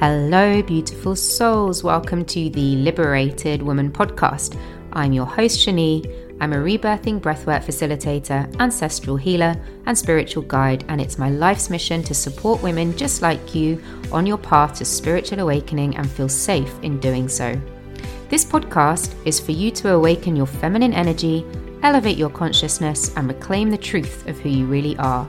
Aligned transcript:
Hello, 0.00 0.62
beautiful 0.62 1.14
souls. 1.14 1.84
Welcome 1.84 2.24
to 2.24 2.48
the 2.48 2.76
Liberated 2.76 3.60
Woman 3.60 3.92
podcast. 3.92 4.58
I'm 4.94 5.12
your 5.12 5.26
host, 5.26 5.58
Shani. 5.58 6.38
I'm 6.40 6.54
a 6.54 6.56
rebirthing 6.56 7.20
breathwork 7.20 7.66
facilitator, 7.66 8.50
ancestral 8.60 9.18
healer, 9.18 9.54
and 9.84 9.98
spiritual 9.98 10.44
guide, 10.44 10.86
and 10.88 11.02
it's 11.02 11.18
my 11.18 11.28
life's 11.28 11.68
mission 11.68 12.02
to 12.04 12.14
support 12.14 12.62
women 12.62 12.96
just 12.96 13.20
like 13.20 13.54
you 13.54 13.78
on 14.10 14.24
your 14.24 14.38
path 14.38 14.78
to 14.78 14.86
spiritual 14.86 15.40
awakening 15.40 15.94
and 15.96 16.10
feel 16.10 16.30
safe 16.30 16.72
in 16.80 16.98
doing 16.98 17.28
so. 17.28 17.60
This 18.30 18.42
podcast 18.42 19.14
is 19.26 19.38
for 19.38 19.52
you 19.52 19.70
to 19.72 19.92
awaken 19.92 20.34
your 20.34 20.46
feminine 20.46 20.94
energy, 20.94 21.44
elevate 21.82 22.16
your 22.16 22.30
consciousness, 22.30 23.14
and 23.16 23.28
reclaim 23.28 23.68
the 23.68 23.76
truth 23.76 24.26
of 24.26 24.38
who 24.38 24.48
you 24.48 24.64
really 24.64 24.96
are. 24.96 25.28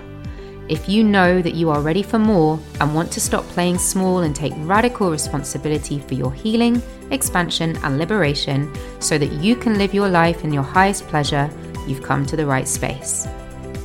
If 0.72 0.88
you 0.88 1.04
know 1.04 1.42
that 1.42 1.54
you 1.54 1.70
are 1.70 1.82
ready 1.82 2.02
for 2.02 2.18
more 2.18 2.58
and 2.80 2.96
want 2.96 3.12
to 3.12 3.20
stop 3.20 3.44
playing 3.48 3.78
small 3.78 4.20
and 4.20 4.34
take 4.34 4.54
radical 4.60 5.12
responsibility 5.12 6.00
for 6.00 6.14
your 6.14 6.32
healing, 6.32 6.82
expansion, 7.12 7.76
and 7.84 7.98
liberation 7.98 8.74
so 9.02 9.18
that 9.18 9.34
you 9.34 9.58
can 9.58 9.78
live 9.78 9.94
your 9.94 10.08
life 10.08 10.46
in 10.46 10.54
your 10.54 10.64
highest 10.64 11.08
pleasure, 11.08 11.50
you've 11.86 12.02
come 12.02 12.26
to 12.26 12.38
the 12.38 12.46
right 12.46 12.70
space. 12.70 13.28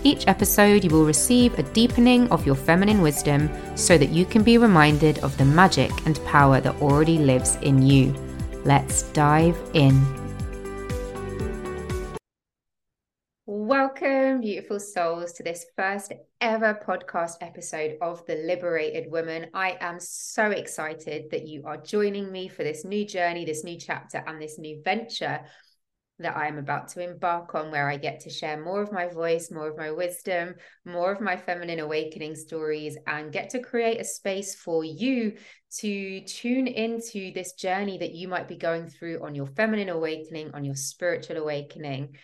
Each 0.04 0.28
episode, 0.28 0.84
you 0.84 0.90
will 0.90 1.04
receive 1.04 1.58
a 1.58 1.64
deepening 1.64 2.30
of 2.30 2.46
your 2.46 2.54
feminine 2.54 3.02
wisdom 3.02 3.50
so 3.74 3.98
that 3.98 4.10
you 4.10 4.24
can 4.24 4.44
be 4.44 4.56
reminded 4.56 5.18
of 5.24 5.36
the 5.38 5.44
magic 5.44 5.90
and 6.06 6.24
power 6.24 6.60
that 6.60 6.80
already 6.80 7.18
lives 7.18 7.56
in 7.62 7.82
you. 7.82 8.14
Let's 8.64 9.02
dive 9.10 9.58
in. 9.74 10.25
Welcome, 13.68 14.42
beautiful 14.42 14.78
souls, 14.78 15.32
to 15.32 15.42
this 15.42 15.66
first 15.74 16.12
ever 16.40 16.78
podcast 16.86 17.38
episode 17.40 17.96
of 18.00 18.24
The 18.26 18.36
Liberated 18.36 19.10
Woman. 19.10 19.48
I 19.54 19.76
am 19.80 19.98
so 19.98 20.52
excited 20.52 21.32
that 21.32 21.48
you 21.48 21.64
are 21.66 21.76
joining 21.76 22.30
me 22.30 22.46
for 22.46 22.62
this 22.62 22.84
new 22.84 23.04
journey, 23.04 23.44
this 23.44 23.64
new 23.64 23.76
chapter, 23.76 24.22
and 24.24 24.40
this 24.40 24.56
new 24.56 24.80
venture 24.84 25.40
that 26.20 26.36
I 26.36 26.46
am 26.46 26.58
about 26.58 26.86
to 26.90 27.00
embark 27.00 27.56
on, 27.56 27.72
where 27.72 27.90
I 27.90 27.96
get 27.96 28.20
to 28.20 28.30
share 28.30 28.62
more 28.62 28.82
of 28.82 28.92
my 28.92 29.08
voice, 29.08 29.50
more 29.50 29.68
of 29.68 29.76
my 29.76 29.90
wisdom, 29.90 30.54
more 30.84 31.10
of 31.10 31.20
my 31.20 31.36
feminine 31.36 31.80
awakening 31.80 32.36
stories, 32.36 32.96
and 33.08 33.32
get 33.32 33.50
to 33.50 33.58
create 33.58 34.00
a 34.00 34.04
space 34.04 34.54
for 34.54 34.84
you 34.84 35.38
to 35.78 36.20
tune 36.20 36.68
into 36.68 37.32
this 37.32 37.54
journey 37.54 37.98
that 37.98 38.14
you 38.14 38.28
might 38.28 38.46
be 38.46 38.56
going 38.56 38.86
through 38.86 39.24
on 39.24 39.34
your 39.34 39.48
feminine 39.48 39.88
awakening, 39.88 40.52
on 40.54 40.64
your 40.64 40.76
spiritual 40.76 41.38
awakening. 41.38 42.16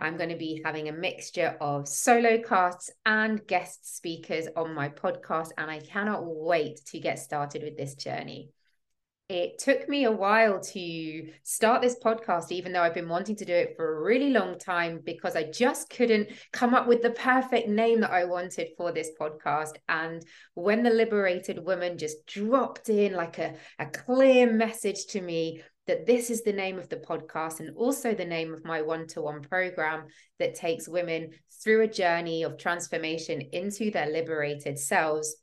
I'm 0.00 0.16
going 0.16 0.30
to 0.30 0.36
be 0.36 0.62
having 0.64 0.88
a 0.88 0.92
mixture 0.92 1.56
of 1.60 1.86
solo 1.86 2.38
casts 2.38 2.90
and 3.04 3.46
guest 3.46 3.96
speakers 3.96 4.46
on 4.56 4.74
my 4.74 4.88
podcast, 4.88 5.50
and 5.58 5.70
I 5.70 5.80
cannot 5.80 6.22
wait 6.24 6.80
to 6.86 6.98
get 6.98 7.18
started 7.18 7.62
with 7.62 7.76
this 7.76 7.94
journey. 7.94 8.50
It 9.28 9.58
took 9.58 9.88
me 9.88 10.06
a 10.06 10.10
while 10.10 10.58
to 10.58 11.28
start 11.44 11.82
this 11.82 11.96
podcast, 12.02 12.50
even 12.50 12.72
though 12.72 12.82
I've 12.82 12.94
been 12.94 13.08
wanting 13.08 13.36
to 13.36 13.44
do 13.44 13.52
it 13.52 13.74
for 13.76 13.96
a 13.96 14.02
really 14.02 14.30
long 14.30 14.58
time, 14.58 15.00
because 15.04 15.36
I 15.36 15.44
just 15.44 15.88
couldn't 15.88 16.30
come 16.52 16.74
up 16.74 16.88
with 16.88 17.00
the 17.00 17.10
perfect 17.10 17.68
name 17.68 18.00
that 18.00 18.10
I 18.10 18.24
wanted 18.24 18.70
for 18.76 18.90
this 18.90 19.10
podcast. 19.20 19.76
And 19.88 20.24
when 20.54 20.82
the 20.82 20.90
liberated 20.90 21.64
woman 21.64 21.96
just 21.96 22.26
dropped 22.26 22.88
in 22.88 23.12
like 23.12 23.38
a, 23.38 23.54
a 23.78 23.86
clear 23.86 24.52
message 24.52 25.06
to 25.10 25.20
me, 25.20 25.62
that 25.90 26.06
this 26.06 26.30
is 26.30 26.44
the 26.44 26.52
name 26.52 26.78
of 26.78 26.88
the 26.88 26.98
podcast 26.98 27.58
and 27.58 27.76
also 27.76 28.14
the 28.14 28.24
name 28.24 28.54
of 28.54 28.64
my 28.64 28.80
one 28.80 29.08
to 29.08 29.20
one 29.20 29.42
program 29.42 30.04
that 30.38 30.54
takes 30.54 30.88
women 30.88 31.30
through 31.64 31.82
a 31.82 31.88
journey 31.88 32.44
of 32.44 32.56
transformation 32.56 33.42
into 33.52 33.90
their 33.90 34.06
liberated 34.06 34.78
selves. 34.78 35.34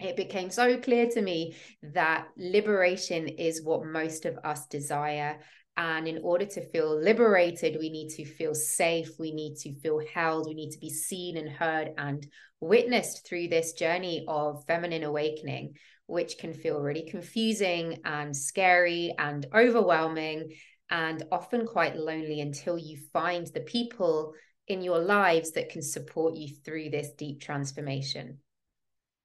It 0.00 0.16
became 0.16 0.48
so 0.48 0.78
clear 0.78 1.10
to 1.10 1.20
me 1.20 1.54
that 1.82 2.28
liberation 2.38 3.28
is 3.28 3.62
what 3.62 3.84
most 3.84 4.24
of 4.24 4.38
us 4.42 4.66
desire. 4.68 5.38
And 5.76 6.08
in 6.08 6.20
order 6.22 6.46
to 6.46 6.70
feel 6.70 6.98
liberated, 6.98 7.76
we 7.78 7.90
need 7.90 8.08
to 8.14 8.24
feel 8.24 8.54
safe, 8.54 9.10
we 9.18 9.32
need 9.32 9.56
to 9.56 9.78
feel 9.80 10.00
held, 10.14 10.46
we 10.46 10.54
need 10.54 10.70
to 10.70 10.80
be 10.80 10.88
seen 10.88 11.36
and 11.36 11.50
heard 11.50 11.90
and 11.98 12.26
witnessed 12.58 13.26
through 13.26 13.48
this 13.48 13.74
journey 13.74 14.24
of 14.28 14.64
feminine 14.64 15.04
awakening 15.04 15.74
which 16.08 16.38
can 16.38 16.54
feel 16.54 16.80
really 16.80 17.02
confusing 17.08 18.00
and 18.06 18.34
scary 18.34 19.14
and 19.18 19.46
overwhelming 19.54 20.50
and 20.90 21.22
often 21.30 21.66
quite 21.66 21.96
lonely 21.96 22.40
until 22.40 22.78
you 22.78 22.96
find 23.12 23.46
the 23.48 23.60
people 23.60 24.32
in 24.66 24.80
your 24.80 24.98
lives 24.98 25.52
that 25.52 25.68
can 25.68 25.82
support 25.82 26.34
you 26.34 26.48
through 26.64 26.88
this 26.88 27.10
deep 27.10 27.42
transformation. 27.42 28.38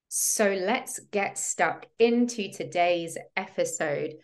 So 0.10 0.52
let's 0.52 1.00
get 1.12 1.38
stuck 1.38 1.86
into 2.00 2.52
today's 2.52 3.18
episode. 3.38 4.16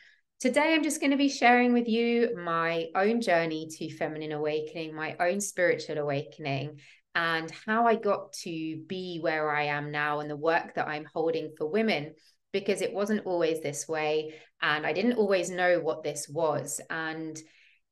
Today, 0.42 0.74
I'm 0.74 0.84
just 0.84 1.00
going 1.00 1.12
to 1.12 1.18
be 1.18 1.30
sharing 1.30 1.72
with 1.72 1.88
you 1.88 2.38
my 2.38 2.88
own 2.94 3.22
journey 3.22 3.70
to 3.78 3.96
feminine 3.96 4.34
awakening, 4.34 4.94
my 4.94 5.16
own 5.18 5.40
spiritual 5.40 5.98
awakening, 5.98 6.82
and 7.16 7.50
how 7.66 7.88
I 7.88 7.96
got 7.96 8.34
to 8.44 8.84
be 8.86 9.20
where 9.22 9.50
I 9.50 9.64
am 9.68 9.92
now 9.92 10.20
and 10.20 10.30
the 10.30 10.36
work 10.36 10.76
that 10.76 10.90
I'm 10.90 11.08
holding 11.14 11.54
for 11.58 11.68
women 11.68 12.16
because 12.52 12.82
it 12.82 12.94
wasn't 12.94 13.26
always 13.26 13.62
this 13.62 13.88
way 13.88 14.34
and 14.62 14.86
I 14.86 14.94
didn't 14.94 15.18
always 15.18 15.50
know 15.50 15.80
what 15.80 16.04
this 16.04 16.28
was. 16.28 16.82
And 16.90 17.40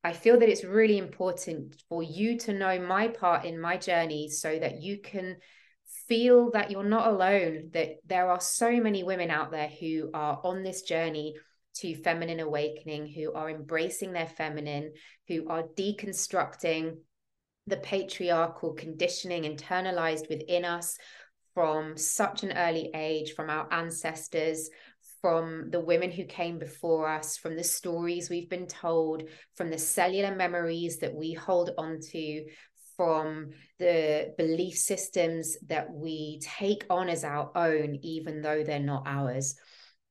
I 0.04 0.12
feel 0.12 0.38
that 0.38 0.48
it's 0.48 0.64
really 0.64 0.98
important 0.98 1.76
for 1.88 2.02
you 2.02 2.38
to 2.40 2.52
know 2.52 2.78
my 2.78 3.08
part 3.08 3.44
in 3.44 3.60
my 3.60 3.76
journey 3.76 4.28
so 4.28 4.58
that 4.58 4.80
you 4.82 5.00
can 5.00 5.36
feel 6.06 6.50
that 6.52 6.70
you're 6.70 6.84
not 6.84 7.08
alone 7.08 7.70
that 7.72 7.96
there 8.06 8.30
are 8.30 8.40
so 8.40 8.70
many 8.80 9.02
women 9.02 9.30
out 9.30 9.50
there 9.50 9.68
who 9.68 10.10
are 10.14 10.40
on 10.44 10.62
this 10.62 10.82
journey 10.82 11.34
to 11.74 11.94
feminine 11.94 12.40
awakening 12.40 13.06
who 13.06 13.32
are 13.32 13.50
embracing 13.50 14.12
their 14.12 14.26
feminine 14.26 14.92
who 15.28 15.48
are 15.48 15.64
deconstructing 15.76 16.96
the 17.66 17.76
patriarchal 17.76 18.72
conditioning 18.72 19.42
internalized 19.42 20.28
within 20.28 20.64
us 20.64 20.98
from 21.58 21.96
such 21.96 22.44
an 22.44 22.52
early 22.52 22.88
age, 22.94 23.32
from 23.34 23.50
our 23.50 23.66
ancestors, 23.72 24.70
from 25.20 25.68
the 25.70 25.80
women 25.80 26.08
who 26.08 26.22
came 26.22 26.56
before 26.56 27.08
us, 27.08 27.36
from 27.36 27.56
the 27.56 27.64
stories 27.64 28.30
we've 28.30 28.48
been 28.48 28.68
told, 28.68 29.24
from 29.56 29.68
the 29.68 29.76
cellular 29.76 30.32
memories 30.36 30.98
that 30.98 31.12
we 31.12 31.32
hold 31.32 31.70
onto, 31.76 32.44
from 32.96 33.50
the 33.80 34.32
belief 34.38 34.76
systems 34.76 35.56
that 35.66 35.92
we 35.92 36.38
take 36.42 36.84
on 36.90 37.08
as 37.08 37.24
our 37.24 37.50
own, 37.56 37.98
even 38.02 38.40
though 38.40 38.62
they're 38.62 38.78
not 38.78 39.02
ours. 39.04 39.56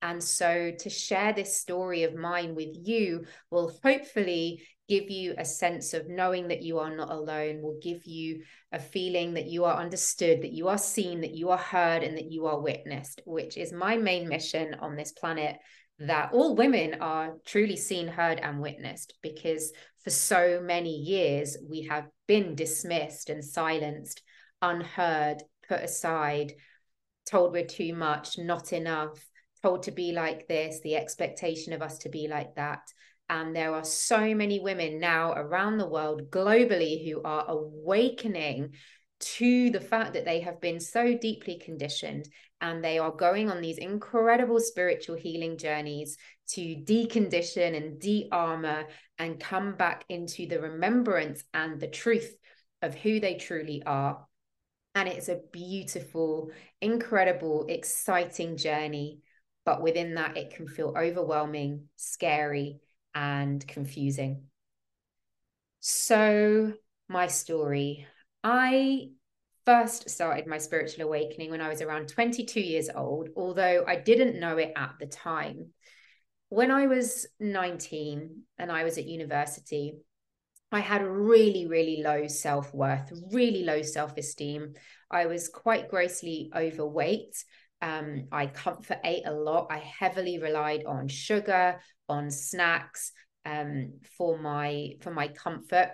And 0.01 0.23
so 0.23 0.71
to 0.77 0.89
share 0.89 1.33
this 1.33 1.59
story 1.59 2.03
of 2.03 2.15
mine 2.15 2.55
with 2.55 2.75
you 2.83 3.25
will 3.49 3.73
hopefully 3.83 4.63
give 4.87 5.09
you 5.09 5.33
a 5.37 5.43
sense 5.43 5.93
of 5.93 6.07
knowing 6.07 6.47
that 6.47 6.61
you 6.61 6.79
are 6.79 6.95
not 6.95 7.11
alone, 7.11 7.61
will 7.61 7.79
give 7.81 8.05
you 8.05 8.43
a 8.71 8.79
feeling 8.79 9.33
that 9.33 9.47
you 9.47 9.65
are 9.65 9.75
understood, 9.75 10.41
that 10.41 10.53
you 10.53 10.67
are 10.69 10.77
seen, 10.77 11.21
that 11.21 11.35
you 11.35 11.49
are 11.49 11.57
heard, 11.57 12.03
and 12.03 12.17
that 12.17 12.31
you 12.31 12.45
are 12.45 12.59
witnessed, 12.59 13.21
which 13.25 13.57
is 13.57 13.73
my 13.73 13.97
main 13.97 14.29
mission 14.29 14.75
on 14.75 14.95
this 14.95 15.11
planet. 15.11 15.57
That 15.99 16.31
all 16.31 16.55
women 16.55 16.97
are 17.01 17.33
truly 17.45 17.75
seen, 17.75 18.07
heard, 18.07 18.39
and 18.39 18.61
witnessed 18.61 19.15
because 19.23 19.73
for 20.03 20.11
so 20.11 20.61
many 20.63 20.95
years 20.95 21.57
we 21.67 21.87
have 21.89 22.07
been 22.27 22.53
dismissed 22.53 23.29
and 23.29 23.43
silenced, 23.43 24.21
unheard, 24.61 25.41
put 25.67 25.81
aside, 25.81 26.53
told 27.25 27.51
we're 27.51 27.65
too 27.65 27.93
much, 27.95 28.37
not 28.37 28.73
enough, 28.73 29.19
told 29.61 29.83
to 29.83 29.91
be 29.91 30.11
like 30.11 30.47
this, 30.47 30.79
the 30.81 30.95
expectation 30.95 31.73
of 31.73 31.81
us 31.81 31.97
to 31.99 32.09
be 32.09 32.27
like 32.27 32.55
that. 32.55 32.81
And 33.29 33.55
there 33.55 33.73
are 33.73 33.83
so 33.83 34.33
many 34.33 34.59
women 34.59 34.99
now 34.99 35.33
around 35.33 35.77
the 35.77 35.89
world 35.89 36.31
globally 36.31 37.05
who 37.05 37.21
are 37.23 37.45
awakening 37.47 38.73
to 39.19 39.69
the 39.71 39.81
fact 39.81 40.13
that 40.13 40.25
they 40.25 40.41
have 40.41 40.61
been 40.61 40.79
so 40.79 41.17
deeply 41.17 41.59
conditioned 41.59 42.27
and 42.61 42.83
they 42.83 42.97
are 42.99 43.11
going 43.11 43.49
on 43.49 43.61
these 43.61 43.77
incredible 43.77 44.59
spiritual 44.59 45.15
healing 45.15 45.57
journeys 45.57 46.17
to 46.49 46.61
decondition 46.61 47.75
and 47.75 47.99
de 47.99 48.29
armor 48.31 48.85
and 49.19 49.39
come 49.39 49.75
back 49.75 50.05
into 50.09 50.47
the 50.47 50.59
remembrance 50.59 51.43
and 51.53 51.79
the 51.79 51.87
truth 51.87 52.35
of 52.81 52.95
who 52.95 53.19
they 53.19 53.35
truly 53.35 53.83
are. 53.85 54.25
And 54.95 55.07
it's 55.07 55.29
a 55.29 55.41
beautiful, 55.51 56.51
incredible, 56.81 57.65
exciting 57.69 58.57
journey. 58.57 59.19
But 59.67 59.81
within 59.81 60.15
that, 60.15 60.37
it 60.37 60.55
can 60.55 60.65
feel 60.65 60.93
overwhelming, 60.97 61.89
scary, 61.97 62.79
and 63.13 63.67
confusing. 63.67 64.43
So, 65.81 66.71
my 67.09 67.27
story 67.27 68.07
I 68.45 69.09
first 69.65 70.09
started 70.09 70.47
my 70.47 70.57
spiritual 70.57 71.05
awakening 71.05 71.51
when 71.51 71.59
I 71.59 71.67
was 71.67 71.81
around 71.81 72.07
22 72.07 72.61
years 72.61 72.89
old, 72.95 73.27
although 73.35 73.83
I 73.85 73.97
didn't 73.97 74.39
know 74.39 74.55
it 74.55 74.71
at 74.77 74.93
the 75.01 75.05
time. 75.05 75.73
When 76.47 76.71
I 76.71 76.87
was 76.87 77.27
19 77.41 78.43
and 78.57 78.71
I 78.71 78.85
was 78.85 78.97
at 78.97 79.05
university, 79.05 79.97
I 80.71 80.79
had 80.79 81.01
really, 81.01 81.67
really 81.67 82.01
low 82.01 82.27
self 82.27 82.73
worth, 82.73 83.11
really 83.33 83.65
low 83.65 83.81
self 83.81 84.15
esteem. 84.15 84.75
I 85.11 85.25
was 85.25 85.49
quite 85.49 85.89
grossly 85.89 86.53
overweight 86.55 87.43
Um, 87.81 88.27
I 88.31 88.47
comfort 88.47 88.99
ate 89.03 89.25
a 89.25 89.33
lot. 89.33 89.67
I 89.69 89.77
heavily 89.77 90.39
relied 90.39 90.83
on 90.85 91.07
sugar, 91.07 91.79
on 92.09 92.31
snacks 92.31 93.11
um, 93.45 93.93
for 94.17 94.37
my 94.37 94.93
for 95.01 95.11
my 95.11 95.27
comfort, 95.27 95.91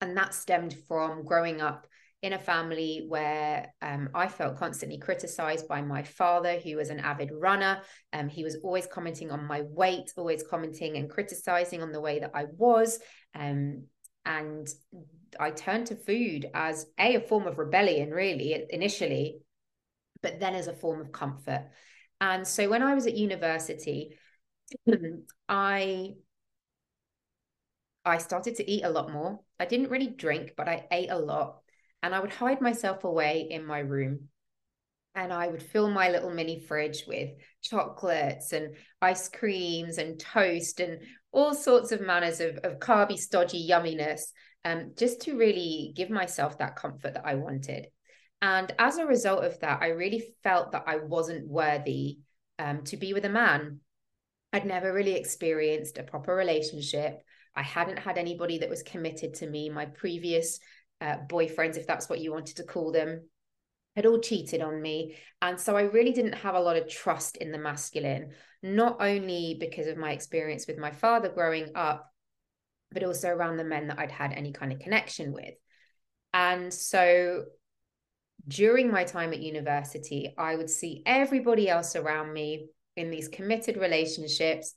and 0.00 0.16
that 0.16 0.34
stemmed 0.34 0.74
from 0.88 1.24
growing 1.24 1.60
up 1.60 1.86
in 2.22 2.32
a 2.32 2.38
family 2.38 3.04
where 3.08 3.74
um, 3.82 4.08
I 4.14 4.28
felt 4.28 4.56
constantly 4.56 4.98
criticized 4.98 5.66
by 5.66 5.82
my 5.82 6.04
father, 6.04 6.58
who 6.58 6.76
was 6.76 6.88
an 6.88 7.00
avid 7.00 7.32
runner. 7.32 7.80
Um, 8.12 8.28
he 8.28 8.44
was 8.44 8.58
always 8.62 8.86
commenting 8.86 9.32
on 9.32 9.44
my 9.44 9.62
weight, 9.62 10.12
always 10.16 10.44
commenting 10.48 10.96
and 10.96 11.10
criticizing 11.10 11.82
on 11.82 11.90
the 11.90 12.00
way 12.00 12.20
that 12.20 12.30
I 12.32 12.44
was. 12.56 13.00
Um, 13.34 13.86
and 14.24 14.68
I 15.40 15.50
turned 15.50 15.88
to 15.88 15.96
food 15.96 16.48
as 16.54 16.86
a, 16.96 17.16
a 17.16 17.20
form 17.20 17.48
of 17.48 17.58
rebellion, 17.58 18.10
really, 18.10 18.66
initially, 18.70 19.38
but 20.22 20.40
then 20.40 20.54
as 20.54 20.66
a 20.66 20.74
form 20.74 21.00
of 21.00 21.12
comfort. 21.12 21.68
And 22.20 22.46
so 22.46 22.68
when 22.68 22.82
I 22.82 22.94
was 22.94 23.06
at 23.06 23.16
university, 23.16 24.16
I 25.48 26.14
I 28.04 28.18
started 28.18 28.56
to 28.56 28.70
eat 28.70 28.84
a 28.84 28.90
lot 28.90 29.12
more. 29.12 29.40
I 29.60 29.64
didn't 29.64 29.90
really 29.90 30.08
drink, 30.08 30.54
but 30.56 30.68
I 30.68 30.86
ate 30.90 31.10
a 31.10 31.18
lot. 31.18 31.60
And 32.02 32.14
I 32.14 32.20
would 32.20 32.32
hide 32.32 32.60
myself 32.60 33.04
away 33.04 33.46
in 33.48 33.64
my 33.64 33.78
room. 33.78 34.28
And 35.14 35.32
I 35.32 35.46
would 35.46 35.62
fill 35.62 35.90
my 35.90 36.08
little 36.08 36.30
mini 36.30 36.58
fridge 36.58 37.04
with 37.06 37.30
chocolates 37.60 38.52
and 38.52 38.74
ice 39.00 39.28
creams 39.28 39.98
and 39.98 40.18
toast 40.18 40.80
and 40.80 41.00
all 41.30 41.54
sorts 41.54 41.92
of 41.92 42.00
manners 42.00 42.40
of, 42.40 42.56
of 42.58 42.78
carby, 42.78 43.18
stodgy 43.18 43.68
yumminess, 43.68 44.22
um, 44.64 44.92
just 44.96 45.20
to 45.22 45.36
really 45.36 45.92
give 45.94 46.10
myself 46.10 46.58
that 46.58 46.76
comfort 46.76 47.14
that 47.14 47.26
I 47.26 47.34
wanted. 47.34 47.86
And 48.42 48.74
as 48.78 48.98
a 48.98 49.06
result 49.06 49.44
of 49.44 49.58
that, 49.60 49.78
I 49.80 49.88
really 49.88 50.34
felt 50.42 50.72
that 50.72 50.84
I 50.88 50.96
wasn't 50.96 51.48
worthy 51.48 52.18
um, 52.58 52.82
to 52.84 52.96
be 52.96 53.14
with 53.14 53.24
a 53.24 53.30
man. 53.30 53.78
I'd 54.52 54.66
never 54.66 54.92
really 54.92 55.14
experienced 55.14 55.96
a 55.96 56.02
proper 56.02 56.34
relationship. 56.34 57.22
I 57.54 57.62
hadn't 57.62 58.00
had 58.00 58.18
anybody 58.18 58.58
that 58.58 58.68
was 58.68 58.82
committed 58.82 59.34
to 59.34 59.46
me. 59.48 59.70
My 59.70 59.86
previous 59.86 60.58
uh, 61.00 61.18
boyfriends, 61.28 61.76
if 61.76 61.86
that's 61.86 62.08
what 62.08 62.20
you 62.20 62.32
wanted 62.32 62.56
to 62.56 62.64
call 62.64 62.90
them, 62.90 63.28
had 63.94 64.06
all 64.06 64.18
cheated 64.18 64.60
on 64.60 64.82
me. 64.82 65.16
And 65.40 65.60
so 65.60 65.76
I 65.76 65.82
really 65.82 66.12
didn't 66.12 66.34
have 66.34 66.56
a 66.56 66.60
lot 66.60 66.76
of 66.76 66.88
trust 66.88 67.36
in 67.36 67.52
the 67.52 67.58
masculine, 67.58 68.32
not 68.60 68.96
only 69.00 69.56
because 69.60 69.86
of 69.86 69.96
my 69.96 70.12
experience 70.12 70.66
with 70.66 70.78
my 70.78 70.90
father 70.90 71.28
growing 71.28 71.70
up, 71.76 72.10
but 72.90 73.04
also 73.04 73.28
around 73.28 73.56
the 73.56 73.64
men 73.64 73.86
that 73.86 74.00
I'd 74.00 74.10
had 74.10 74.32
any 74.32 74.52
kind 74.52 74.72
of 74.72 74.80
connection 74.80 75.32
with. 75.32 75.54
And 76.34 76.74
so 76.74 77.44
during 78.48 78.90
my 78.90 79.04
time 79.04 79.32
at 79.32 79.40
university, 79.40 80.34
I 80.36 80.56
would 80.56 80.70
see 80.70 81.02
everybody 81.06 81.68
else 81.68 81.96
around 81.96 82.32
me 82.32 82.68
in 82.96 83.10
these 83.10 83.28
committed 83.28 83.76
relationships 83.76 84.74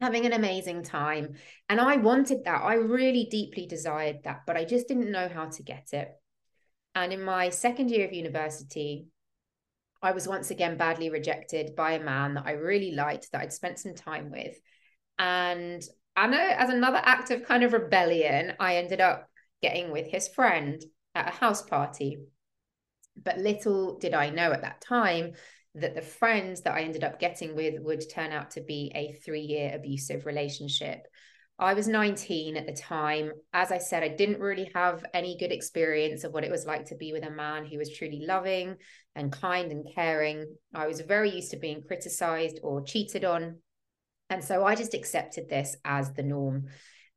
having 0.00 0.24
an 0.24 0.32
amazing 0.32 0.82
time. 0.82 1.34
And 1.68 1.80
I 1.80 1.96
wanted 1.96 2.44
that. 2.44 2.62
I 2.62 2.74
really 2.74 3.28
deeply 3.30 3.66
desired 3.66 4.20
that, 4.24 4.42
but 4.46 4.56
I 4.56 4.64
just 4.64 4.88
didn't 4.88 5.12
know 5.12 5.28
how 5.28 5.46
to 5.46 5.62
get 5.62 5.88
it. 5.92 6.08
And 6.94 7.12
in 7.12 7.22
my 7.22 7.50
second 7.50 7.90
year 7.90 8.06
of 8.06 8.12
university, 8.12 9.06
I 10.02 10.12
was 10.12 10.26
once 10.26 10.50
again 10.50 10.78
badly 10.78 11.10
rejected 11.10 11.76
by 11.76 11.92
a 11.92 12.02
man 12.02 12.34
that 12.34 12.46
I 12.46 12.52
really 12.52 12.92
liked, 12.92 13.30
that 13.32 13.42
I'd 13.42 13.52
spent 13.52 13.78
some 13.78 13.94
time 13.94 14.30
with. 14.30 14.56
And 15.18 15.82
Anna, 16.16 16.36
as 16.36 16.70
another 16.70 17.00
act 17.02 17.30
of 17.30 17.44
kind 17.44 17.62
of 17.62 17.74
rebellion, 17.74 18.54
I 18.58 18.76
ended 18.76 19.00
up 19.00 19.28
getting 19.60 19.90
with 19.90 20.06
his 20.06 20.28
friend 20.28 20.82
at 21.14 21.28
a 21.28 21.36
house 21.36 21.62
party. 21.62 22.18
But 23.22 23.38
little 23.38 23.98
did 23.98 24.14
I 24.14 24.30
know 24.30 24.52
at 24.52 24.62
that 24.62 24.80
time 24.80 25.32
that 25.74 25.94
the 25.94 26.02
friends 26.02 26.62
that 26.62 26.74
I 26.74 26.82
ended 26.82 27.04
up 27.04 27.20
getting 27.20 27.54
with 27.54 27.80
would 27.80 28.02
turn 28.10 28.32
out 28.32 28.52
to 28.52 28.60
be 28.60 28.90
a 28.94 29.12
three 29.24 29.42
year 29.42 29.72
abusive 29.74 30.26
relationship. 30.26 31.06
I 31.58 31.74
was 31.74 31.86
19 31.86 32.56
at 32.56 32.66
the 32.66 32.72
time. 32.72 33.32
As 33.52 33.70
I 33.70 33.76
said, 33.76 34.02
I 34.02 34.08
didn't 34.08 34.40
really 34.40 34.70
have 34.74 35.04
any 35.12 35.36
good 35.36 35.52
experience 35.52 36.24
of 36.24 36.32
what 36.32 36.42
it 36.42 36.50
was 36.50 36.64
like 36.64 36.86
to 36.86 36.96
be 36.96 37.12
with 37.12 37.22
a 37.22 37.30
man 37.30 37.66
who 37.66 37.76
was 37.76 37.94
truly 37.94 38.24
loving 38.26 38.76
and 39.14 39.30
kind 39.30 39.70
and 39.70 39.86
caring. 39.94 40.46
I 40.74 40.86
was 40.86 41.02
very 41.02 41.30
used 41.30 41.50
to 41.50 41.58
being 41.58 41.82
criticized 41.82 42.60
or 42.62 42.82
cheated 42.82 43.26
on. 43.26 43.58
And 44.30 44.42
so 44.42 44.64
I 44.64 44.74
just 44.74 44.94
accepted 44.94 45.50
this 45.50 45.76
as 45.84 46.14
the 46.14 46.22
norm. 46.22 46.68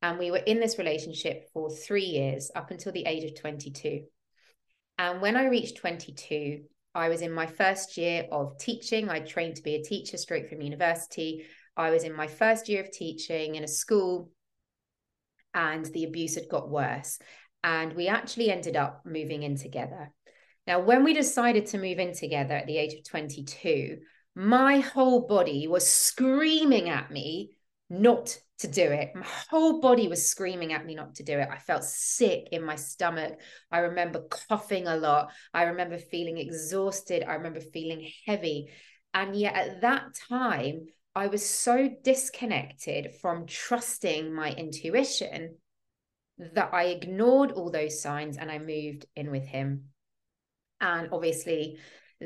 And 0.02 0.20
we 0.20 0.30
were 0.30 0.38
in 0.38 0.60
this 0.60 0.78
relationship 0.78 1.46
for 1.54 1.70
three 1.70 2.04
years 2.04 2.52
up 2.54 2.70
until 2.70 2.92
the 2.92 3.06
age 3.06 3.24
of 3.24 3.40
22. 3.40 4.02
And 4.98 5.22
when 5.22 5.36
I 5.36 5.48
reached 5.48 5.78
22, 5.78 6.64
I 6.96 7.10
was 7.10 7.22
in 7.22 7.32
my 7.32 7.48
first 7.48 7.98
year 7.98 8.28
of 8.32 8.58
teaching. 8.60 9.10
I 9.10 9.20
trained 9.20 9.56
to 9.56 9.64
be 9.64 9.76
a 9.76 9.84
teacher 9.84 10.18
straight 10.18 10.50
from 10.50 10.62
university. 10.62 11.46
I 11.76 11.90
was 11.90 12.04
in 12.04 12.16
my 12.16 12.28
first 12.28 12.70
year 12.70 12.82
of 12.84 12.92
teaching 12.92 13.56
in 13.56 13.64
a 13.64 13.68
school, 13.68 14.30
and 15.54 15.86
the 15.86 16.04
abuse 16.04 16.36
had 16.36 16.50
got 16.50 16.70
worse. 16.70 17.18
And 17.64 17.94
we 17.94 18.08
actually 18.08 18.52
ended 18.52 18.76
up 18.76 19.02
moving 19.06 19.44
in 19.44 19.58
together. 19.58 20.12
Now, 20.68 20.82
when 20.82 21.04
we 21.04 21.14
decided 21.14 21.66
to 21.68 21.78
move 21.78 22.00
in 22.00 22.14
together 22.14 22.54
at 22.54 22.68
the 22.68 22.78
age 22.78 22.94
of 22.94 23.04
22, 23.04 23.98
my 24.36 24.80
whole 24.80 25.28
body 25.28 25.68
was 25.68 25.90
screaming 25.90 26.90
at 26.90 27.12
me 27.12 27.52
not 27.90 28.38
to 28.60 28.68
do 28.68 28.84
it. 28.84 29.12
My 29.16 29.22
mm. 29.22 29.48
whole 29.50 29.82
body 29.82 30.08
was 30.08 30.30
screaming 30.30 30.74
at 30.74 30.86
me 30.86 30.96
not 30.96 31.16
to 31.16 31.24
do 31.24 31.38
it. 31.38 31.50
I 31.52 31.58
felt 31.58 31.84
sick 31.84 32.50
in 32.52 32.64
my 32.64 32.76
stomach. 32.76 33.40
I 33.72 33.80
remember 33.80 34.22
coughing 34.30 34.88
a 34.88 34.96
lot. 34.96 35.32
I 35.54 35.64
remember 35.64 35.98
feeling 35.98 36.38
exhausted. 36.38 37.24
I 37.24 37.36
remember 37.36 37.60
feeling 37.60 38.10
heavy. 38.26 38.70
And 39.14 39.36
yet 39.36 39.56
at 39.56 39.82
that 39.82 40.16
time, 40.30 40.88
I 41.16 41.28
was 41.28 41.48
so 41.48 41.90
disconnected 42.04 43.14
from 43.22 43.46
trusting 43.46 44.34
my 44.34 44.52
intuition 44.52 45.58
that 46.38 46.74
I 46.74 46.86
ignored 46.86 47.52
all 47.52 47.70
those 47.70 48.02
signs 48.02 48.38
and 48.38 48.52
I 48.52 48.58
moved 48.58 49.06
in 49.16 49.30
with 49.30 49.46
him. 49.46 49.90
And 50.82 51.10
obviously, 51.12 51.78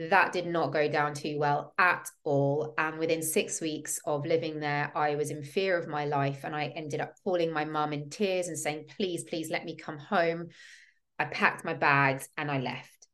that 0.10 0.32
did 0.32 0.46
not 0.46 0.72
go 0.72 0.88
down 0.88 1.14
too 1.14 1.38
well 1.40 1.74
at 1.78 2.10
all. 2.24 2.74
And 2.78 3.00
within 3.00 3.22
six 3.24 3.60
weeks 3.60 4.00
of 4.06 4.26
living 4.26 4.60
there, 4.60 4.92
I 4.96 5.16
was 5.16 5.32
in 5.32 5.44
fear 5.44 5.78
of 5.78 5.88
my 5.88 6.06
life. 6.06 6.42
And 6.44 6.56
I 6.56 6.66
ended 6.76 7.02
up 7.02 7.14
calling 7.24 7.52
my 7.52 7.66
mum 7.66 7.94
in 7.94 8.10
tears 8.10 8.48
and 8.48 8.58
saying, 8.58 8.86
please, 8.96 9.24
please 9.24 9.50
let 9.50 9.66
me 9.66 9.76
come 9.76 9.98
home. 9.98 10.48
I 11.18 11.26
packed 11.26 11.66
my 11.66 11.74
bags 11.74 12.30
and 12.38 12.52
I 12.52 12.60
left. 12.60 13.08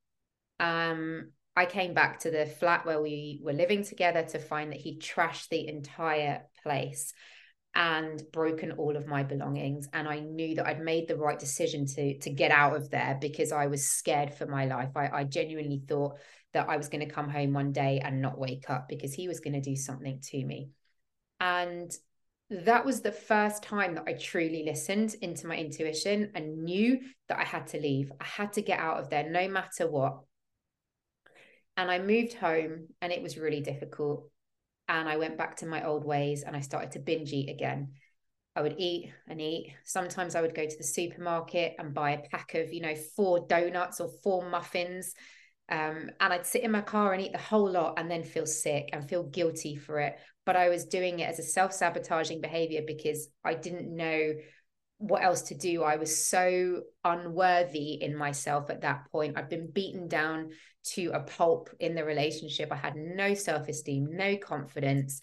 Um, 0.60 1.32
I 1.56 1.66
came 1.66 1.94
back 1.94 2.20
to 2.22 2.32
the 2.32 2.46
flat 2.46 2.86
where 2.86 3.02
we 3.02 3.40
were 3.44 3.54
living 3.54 3.84
together 3.84 4.24
to 4.24 4.40
find 4.40 4.72
that 4.72 4.80
he 4.80 5.00
trashed 5.00 5.50
the 5.50 5.68
entire 5.68 6.44
place 6.64 7.14
and 7.76 8.22
broken 8.32 8.72
all 8.74 8.96
of 8.96 9.08
my 9.08 9.24
belongings 9.24 9.88
and 9.94 10.08
i 10.08 10.20
knew 10.20 10.54
that 10.54 10.68
i'd 10.68 10.80
made 10.80 11.08
the 11.08 11.18
right 11.18 11.40
decision 11.40 11.88
to 11.88 12.20
to 12.20 12.30
get 12.30 12.52
out 12.52 12.76
of 12.76 12.88
there 12.92 13.18
because 13.20 13.52
i 13.52 13.66
was 13.66 13.88
scared 13.90 14.32
for 14.32 14.46
my 14.46 14.66
life 14.66 14.92
i, 14.96 15.08
I 15.08 15.24
genuinely 15.24 15.82
thought 15.88 16.18
that 16.54 16.70
I 16.70 16.78
was 16.78 16.90
going 16.90 17.08
to 17.08 17.14
come 17.14 17.30
home 17.30 17.54
one 17.54 17.72
day 17.72 18.00
and 18.04 18.22
not 18.22 18.38
wake 18.38 18.70
up 18.70 18.88
because 18.88 19.14
he 19.14 19.28
was 19.28 19.40
going 19.40 19.54
to 19.54 19.62
do 19.62 19.76
something 19.76 20.20
to 20.30 20.46
me. 20.46 20.70
And 21.40 21.92
that 22.50 22.86
was 22.86 23.02
the 23.02 23.12
first 23.12 23.64
time 23.64 23.96
that 23.96 24.06
I 24.08 24.14
truly 24.14 24.64
listened 24.64 25.16
into 25.22 25.48
my 25.48 25.58
intuition 25.58 26.32
and 26.36 26.64
knew 26.64 27.00
that 27.28 27.40
I 27.40 27.44
had 27.44 27.68
to 27.68 27.80
leave. 27.80 28.12
I 28.20 28.26
had 28.26 28.54
to 28.54 28.62
get 28.62 28.80
out 28.80 29.00
of 29.00 29.10
there 29.10 29.30
no 29.30 29.48
matter 29.48 29.90
what. 29.90 30.20
And 31.76 31.90
I 31.90 31.98
moved 31.98 32.36
home 32.36 32.90
and 33.02 33.12
it 33.12 33.24
was 33.24 33.38
really 33.38 33.62
difficult. 33.62 34.30
And 34.88 35.10
I 35.10 35.18
went 35.18 35.38
back 35.38 35.58
to 35.58 35.66
my 35.66 35.86
old 35.86 36.06
ways 36.06 36.44
and 36.44 36.56
I 36.56 36.60
started 36.60 36.92
to 36.92 37.00
binge 37.00 37.34
eat 37.34 37.50
again. 37.50 37.94
I 38.56 38.62
would 38.62 38.76
eat 38.78 39.12
and 39.28 39.42
eat. 39.42 39.74
Sometimes 39.84 40.36
I 40.36 40.42
would 40.42 40.54
go 40.54 40.68
to 40.68 40.78
the 40.78 40.84
supermarket 40.84 41.74
and 41.80 41.94
buy 41.94 42.12
a 42.12 42.30
pack 42.30 42.54
of, 42.54 42.72
you 42.72 42.82
know, 42.82 42.94
four 43.16 43.48
donuts 43.48 44.00
or 44.00 44.10
four 44.22 44.48
muffins 44.48 45.16
um, 45.70 46.10
and 46.20 46.34
I'd 46.34 46.46
sit 46.46 46.64
in 46.64 46.72
my 46.72 46.82
car 46.82 47.14
and 47.14 47.22
eat 47.22 47.32
the 47.32 47.38
whole 47.38 47.70
lot 47.70 47.98
and 47.98 48.12
then 48.12 48.24
feel 48.24 48.46
sick 48.46 48.90
and 48.92 49.08
feel 49.08 49.24
guilty 49.24 49.76
for 49.76 50.00
it. 50.00 50.18
But 50.46 50.56
I 50.56 50.70
was 50.70 50.86
doing 50.86 51.20
it 51.20 51.30
as 51.30 51.40
a 51.40 51.44
self 51.44 51.72
sabotaging 51.74 52.42
behavior 52.42 52.82
because 52.86 53.30
I 53.46 53.54
didn't 53.54 53.96
know 53.96 54.34
what 54.98 55.24
else 55.24 55.44
to 55.44 55.56
do. 55.56 55.84
I 55.84 55.96
was 55.96 56.26
so 56.26 56.82
unworthy 57.04 57.94
in 58.02 58.16
myself 58.16 58.70
at 58.70 58.82
that 58.82 59.10
point. 59.12 59.38
I'd 59.38 59.50
been 59.50 59.72
beaten 59.72 60.08
down 60.08 60.52
to 60.94 61.12
a 61.14 61.22
pulp 61.22 61.70
in 61.80 61.96
the 61.96 62.04
relationship. 62.04 62.72
I 62.72 62.76
had 62.76 62.96
no 62.96 63.34
self 63.34 63.70
esteem, 63.70 64.10
no 64.12 64.36
confidence, 64.36 65.22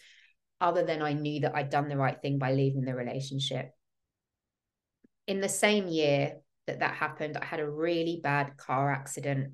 other 0.58 0.84
than 0.84 1.02
I 1.02 1.12
knew 1.12 1.40
that 1.40 1.54
I'd 1.54 1.70
done 1.70 1.88
the 1.88 1.98
right 1.98 2.20
thing 2.20 2.38
by 2.38 2.52
leaving 2.52 2.84
the 2.84 2.94
relationship. 2.94 3.74
In 5.26 5.40
the 5.40 5.48
same 5.50 5.86
year 5.86 6.36
that 6.66 6.80
that 6.80 6.94
happened, 6.94 7.36
I 7.36 7.44
had 7.44 7.60
a 7.60 7.70
really 7.70 8.20
bad 8.22 8.56
car 8.56 8.90
accident 8.90 9.52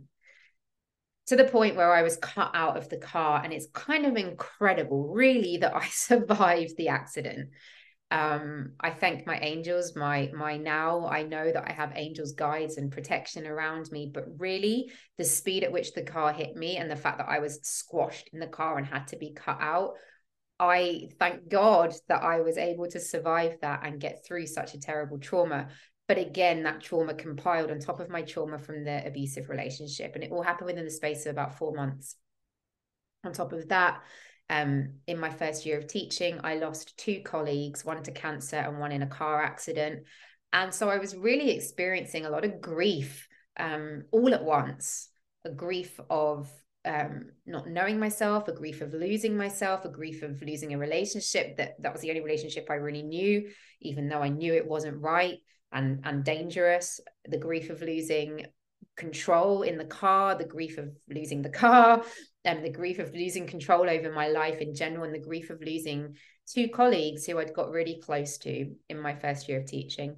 to 1.27 1.37
the 1.37 1.45
point 1.45 1.77
where 1.77 1.93
I 1.93 2.03
was 2.03 2.17
cut 2.19 2.53
out 2.55 2.77
of 2.77 2.89
the 2.89 2.99
car. 2.99 3.43
And 3.43 3.53
it's 3.53 3.67
kind 3.73 4.07
of 4.07 4.17
incredible, 4.17 5.09
really, 5.09 5.59
that 5.59 5.75
I 5.75 5.87
survived 5.91 6.77
the 6.77 6.89
accident. 6.89 7.51
um, 8.13 8.73
I 8.79 8.91
thank 8.91 9.27
my 9.27 9.39
angels, 9.41 9.97
my 9.97 10.31
my 10.33 10.57
now 10.57 11.09
I 11.09 11.25
know 11.25 11.51
that 11.51 11.69
I 11.69 11.73
have 11.73 11.93
angels 11.97 12.33
guides 12.33 12.77
and 12.77 12.93
protection 12.93 13.47
around 13.47 13.91
me, 13.91 14.11
but 14.15 14.25
really 14.39 14.93
the 15.19 15.25
speed 15.25 15.65
at 15.65 15.73
which 15.73 15.93
the 15.93 16.05
car 16.05 16.33
hit 16.33 16.55
me 16.55 16.77
and 16.77 16.89
the 16.89 16.97
fact 16.97 17.19
that 17.19 17.29
I 17.29 17.41
was 17.41 17.59
squashed 17.63 18.31
in 18.33 18.39
the 18.39 18.47
car 18.47 18.79
and 18.79 18.87
had 18.87 19.09
to 19.09 19.17
be 19.17 19.33
cut 19.33 19.59
out, 19.61 19.95
I 20.61 21.09
thank 21.19 21.49
God 21.49 21.95
that 22.09 22.23
I 22.23 22.41
was 22.41 22.57
able 22.57 22.87
to 22.89 23.01
survive 23.01 23.57
that 23.63 23.81
and 23.85 24.01
get 24.01 24.25
through 24.25 24.47
such 24.47 24.75
a 24.75 24.81
terrible 24.81 25.19
trauma. 25.19 25.69
But 26.09 26.19
again, 26.19 26.63
that 26.63 26.81
trauma 26.81 27.15
compiled 27.15 27.71
on 27.71 27.81
top 27.81 28.01
of 28.01 28.09
my 28.09 28.23
trauma 28.23 28.59
from 28.59 28.85
the 28.85 29.05
abusive 29.07 29.49
relationship, 29.49 30.15
and 30.15 30.23
it 30.23 30.31
all 30.31 30.43
happened 30.43 30.67
within 30.67 30.85
the 30.85 30.91
space 30.91 31.27
of 31.27 31.33
about 31.33 31.59
four 31.59 31.75
months. 31.75 32.17
On 33.25 33.33
top 33.33 33.53
of 33.53 33.69
that, 33.69 34.03
um, 34.49 34.95
in 35.09 35.19
my 35.19 35.31
first 35.31 35.67
year 35.67 35.79
of 35.79 35.89
teaching, 35.89 36.41
I 36.45 36.57
lost 36.57 36.97
two 36.97 37.21
colleagues, 37.25 37.85
one 37.85 38.03
to 38.05 38.13
cancer 38.13 38.57
and 38.57 38.79
one 38.79 38.93
in 38.93 39.03
a 39.03 39.09
car 39.09 39.43
accident. 39.43 40.05
And 40.53 40.73
so 40.73 40.89
I 40.89 40.99
was 40.99 41.17
really 41.17 41.51
experiencing 41.51 42.25
a 42.25 42.31
lot 42.31 42.45
of 42.45 42.61
grief 42.61 43.27
um, 43.59 44.05
all 44.13 44.33
at 44.35 44.45
once 44.45 45.09
a 45.45 45.51
grief 45.51 45.99
of 46.11 46.51
um, 46.85 47.31
not 47.47 47.69
knowing 47.69 47.99
myself, 47.99 48.49
a 48.49 48.53
grief 48.53 48.81
of 48.81 48.95
losing 48.95 49.37
myself, 49.37 49.85
a 49.85 49.89
grief 49.89 50.23
of 50.23 50.41
losing 50.43 50.73
a 50.73 50.79
relationship 50.79 51.57
that 51.57 51.81
that 51.83 51.93
was 51.93 52.01
the 52.01 52.11
only 52.11 52.23
relationship 52.23 52.67
I 52.71 52.75
really 52.75 53.03
knew, 53.03 53.51
even 53.81 54.09
though 54.09 54.23
I 54.23 54.29
knew 54.29 54.55
it 54.55 54.69
wasn't 54.69 55.03
right 55.03 55.39
and 55.73 56.01
and 56.05 56.25
dangerous. 56.25 57.01
The 57.29 57.39
grief 57.39 57.71
of 57.71 57.83
losing 57.83 58.47
control 58.97 59.63
in 59.63 59.79
the 59.79 59.85
car, 59.85 60.37
the 60.37 60.45
grief 60.45 60.79
of 60.79 60.91
losing 61.09 61.43
the 61.43 61.51
car, 61.51 62.03
and 62.45 62.65
the 62.65 62.71
grief 62.71 62.99
of 62.99 63.15
losing 63.15 63.47
control 63.47 63.89
over 63.89 64.11
my 64.13 64.29
life 64.29 64.59
in 64.59 64.75
general, 64.75 65.05
and 65.05 65.15
the 65.15 65.27
grief 65.27 65.51
of 65.51 65.61
losing 65.61 66.17
two 66.53 66.69
colleagues 66.69 67.27
who 67.27 67.39
I'd 67.39 67.55
got 67.55 67.71
really 67.71 68.01
close 68.03 68.39
to 68.39 68.73
in 68.89 69.01
my 69.01 69.15
first 69.15 69.49
year 69.49 69.61
of 69.61 69.67
teaching. 69.67 70.17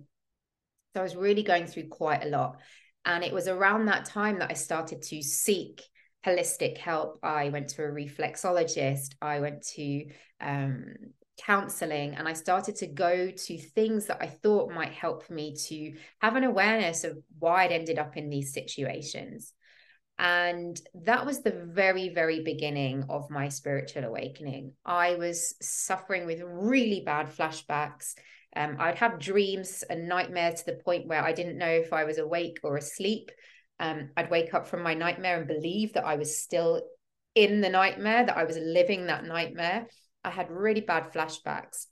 So 0.94 1.00
I 1.00 1.02
was 1.02 1.16
really 1.16 1.42
going 1.42 1.66
through 1.66 1.88
quite 1.88 2.24
a 2.24 2.28
lot. 2.28 2.60
And 3.04 3.24
it 3.24 3.32
was 3.32 3.48
around 3.48 3.86
that 3.86 4.04
time 4.04 4.38
that 4.38 4.50
I 4.50 4.54
started 4.54 5.02
to 5.02 5.22
seek 5.22 5.82
holistic 6.26 6.76
help. 6.76 7.18
I 7.22 7.48
went 7.48 7.68
to 7.70 7.84
a 7.84 7.88
reflexologist, 7.88 9.14
I 9.22 9.40
went 9.40 9.62
to 9.74 10.06
um, 10.40 10.94
counseling, 11.38 12.14
and 12.14 12.28
I 12.28 12.32
started 12.32 12.76
to 12.76 12.86
go 12.86 13.30
to 13.30 13.58
things 13.58 14.06
that 14.06 14.18
I 14.20 14.26
thought 14.26 14.72
might 14.72 14.92
help 14.92 15.28
me 15.30 15.56
to 15.68 15.94
have 16.20 16.36
an 16.36 16.44
awareness 16.44 17.04
of 17.04 17.18
why 17.38 17.64
I'd 17.64 17.72
ended 17.72 17.98
up 17.98 18.16
in 18.16 18.30
these 18.30 18.52
situations. 18.52 19.52
And 20.18 20.80
that 21.04 21.24
was 21.24 21.42
the 21.42 21.68
very, 21.72 22.08
very 22.08 22.42
beginning 22.42 23.04
of 23.08 23.30
my 23.30 23.48
spiritual 23.50 24.04
awakening. 24.04 24.72
I 24.84 25.14
was 25.14 25.54
suffering 25.62 26.26
with 26.26 26.42
really 26.42 27.02
bad 27.06 27.28
flashbacks. 27.28 28.14
Um, 28.56 28.76
I'd 28.80 28.96
have 28.96 29.20
dreams 29.20 29.84
and 29.88 30.08
nightmares 30.08 30.62
to 30.62 30.72
the 30.72 30.82
point 30.82 31.06
where 31.06 31.22
I 31.22 31.32
didn't 31.32 31.58
know 31.58 31.68
if 31.68 31.92
I 31.92 32.04
was 32.04 32.18
awake 32.18 32.58
or 32.64 32.76
asleep. 32.76 33.30
Um, 33.78 34.10
I'd 34.16 34.30
wake 34.30 34.54
up 34.54 34.66
from 34.66 34.82
my 34.82 34.94
nightmare 34.94 35.38
and 35.38 35.46
believe 35.46 35.92
that 35.92 36.04
I 36.04 36.16
was 36.16 36.42
still 36.42 36.82
in 37.36 37.60
the 37.60 37.68
nightmare, 37.68 38.26
that 38.26 38.36
I 38.36 38.42
was 38.42 38.56
living 38.56 39.06
that 39.06 39.24
nightmare. 39.24 39.86
I 40.28 40.30
had 40.30 40.50
really 40.50 40.82
bad 40.82 41.10
flashbacks 41.10 41.86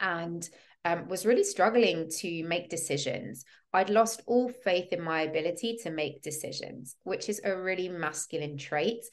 and 0.00 0.48
um, 0.86 1.08
was 1.08 1.26
really 1.26 1.44
struggling 1.44 2.08
to 2.20 2.42
make 2.44 2.70
decisions. 2.70 3.44
I'd 3.74 3.90
lost 3.90 4.22
all 4.26 4.48
faith 4.48 4.92
in 4.92 5.02
my 5.02 5.22
ability 5.22 5.78
to 5.82 5.90
make 5.90 6.22
decisions, 6.22 6.96
which 7.02 7.28
is 7.28 7.42
a 7.44 7.54
really 7.54 7.90
masculine 7.90 8.56
trait 8.56 9.04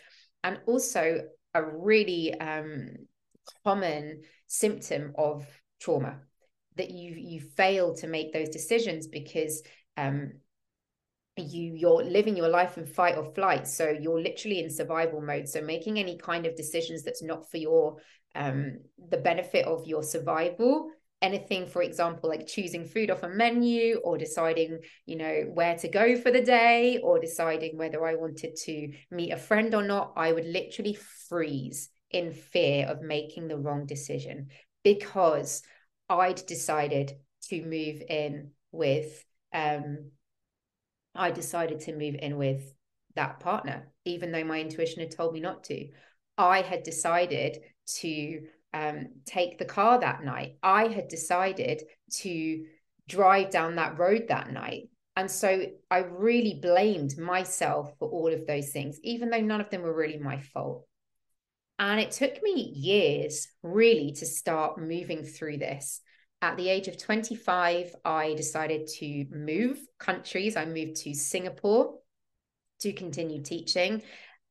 and 0.45 0.59
also 0.65 1.23
a 1.53 1.61
really 1.61 2.33
um, 2.39 2.95
common 3.65 4.21
symptom 4.47 5.11
of 5.17 5.45
trauma 5.81 6.21
that 6.77 6.89
you 6.89 7.15
you 7.17 7.41
fail 7.57 7.93
to 7.95 8.07
make 8.07 8.31
those 8.31 8.47
decisions 8.47 9.07
because 9.07 9.61
um, 9.97 10.31
you 11.37 11.73
you're 11.75 12.03
living 12.03 12.37
your 12.37 12.49
life 12.49 12.77
in 12.77 12.85
fight 12.85 13.17
or 13.17 13.33
flight 13.33 13.67
so 13.67 13.89
you're 13.89 14.21
literally 14.21 14.59
in 14.59 14.69
survival 14.69 15.21
mode 15.21 15.47
so 15.47 15.61
making 15.61 15.99
any 15.99 16.17
kind 16.17 16.45
of 16.45 16.55
decisions 16.55 17.03
that's 17.03 17.23
not 17.23 17.49
for 17.49 17.57
your 17.57 17.97
um 18.35 18.79
the 19.09 19.17
benefit 19.17 19.65
of 19.65 19.85
your 19.85 20.03
survival. 20.03 20.89
Anything 21.21 21.67
for 21.67 21.83
example 21.83 22.29
like 22.29 22.47
choosing 22.47 22.83
food 22.83 23.11
off 23.11 23.21
a 23.21 23.29
menu 23.29 23.97
or 24.03 24.17
deciding 24.17 24.79
you 25.05 25.17
know 25.17 25.43
where 25.53 25.77
to 25.77 25.87
go 25.87 26.19
for 26.19 26.31
the 26.31 26.41
day 26.41 26.99
or 27.03 27.19
deciding 27.19 27.77
whether 27.77 28.03
i 28.03 28.15
wanted 28.15 28.55
to 28.55 28.91
meet 29.11 29.29
a 29.31 29.37
friend 29.37 29.75
or 29.75 29.83
not 29.83 30.13
i 30.15 30.31
would 30.31 30.45
literally 30.45 30.97
freeze 31.29 31.89
in 32.09 32.33
fear 32.33 32.87
of 32.87 33.03
making 33.03 33.47
the 33.47 33.55
wrong 33.55 33.85
decision 33.85 34.47
because 34.83 35.61
i'd 36.09 36.43
decided 36.47 37.13
to 37.49 37.61
move 37.61 38.01
in 38.09 38.49
with 38.71 39.23
um 39.53 40.09
i 41.13 41.29
decided 41.29 41.81
to 41.81 41.95
move 41.95 42.15
in 42.19 42.35
with 42.35 42.73
that 43.15 43.39
partner 43.39 43.91
even 44.05 44.31
though 44.31 44.43
my 44.43 44.59
intuition 44.59 45.01
had 45.01 45.11
told 45.11 45.33
me 45.33 45.39
not 45.39 45.63
to. 45.65 45.87
I 46.37 46.61
had 46.61 46.83
decided 46.83 47.59
to 47.99 48.41
um, 48.73 49.07
take 49.25 49.57
the 49.57 49.65
car 49.65 49.99
that 49.99 50.23
night. 50.23 50.57
I 50.63 50.87
had 50.87 51.07
decided 51.07 51.83
to 52.19 52.65
drive 53.07 53.49
down 53.49 53.75
that 53.75 53.97
road 53.99 54.27
that 54.29 54.51
night. 54.51 54.89
And 55.17 55.29
so 55.29 55.65
I 55.89 55.97
really 55.99 56.59
blamed 56.61 57.17
myself 57.17 57.91
for 57.99 58.07
all 58.07 58.33
of 58.33 58.47
those 58.47 58.69
things, 58.69 58.99
even 59.03 59.29
though 59.29 59.41
none 59.41 59.59
of 59.59 59.69
them 59.69 59.81
were 59.81 59.93
really 59.93 60.17
my 60.17 60.39
fault. 60.39 60.87
And 61.79 61.99
it 61.99 62.11
took 62.11 62.41
me 62.41 62.71
years 62.75 63.47
really 63.63 64.13
to 64.13 64.25
start 64.25 64.79
moving 64.79 65.23
through 65.23 65.57
this. 65.57 65.99
At 66.41 66.55
the 66.57 66.69
age 66.69 66.87
of 66.87 66.97
25, 66.97 67.93
I 68.05 68.33
decided 68.35 68.87
to 68.99 69.25
move 69.31 69.79
countries. 69.99 70.55
I 70.55 70.65
moved 70.65 70.97
to 70.97 71.13
Singapore 71.13 71.95
to 72.81 72.93
continue 72.93 73.41
teaching. 73.41 74.01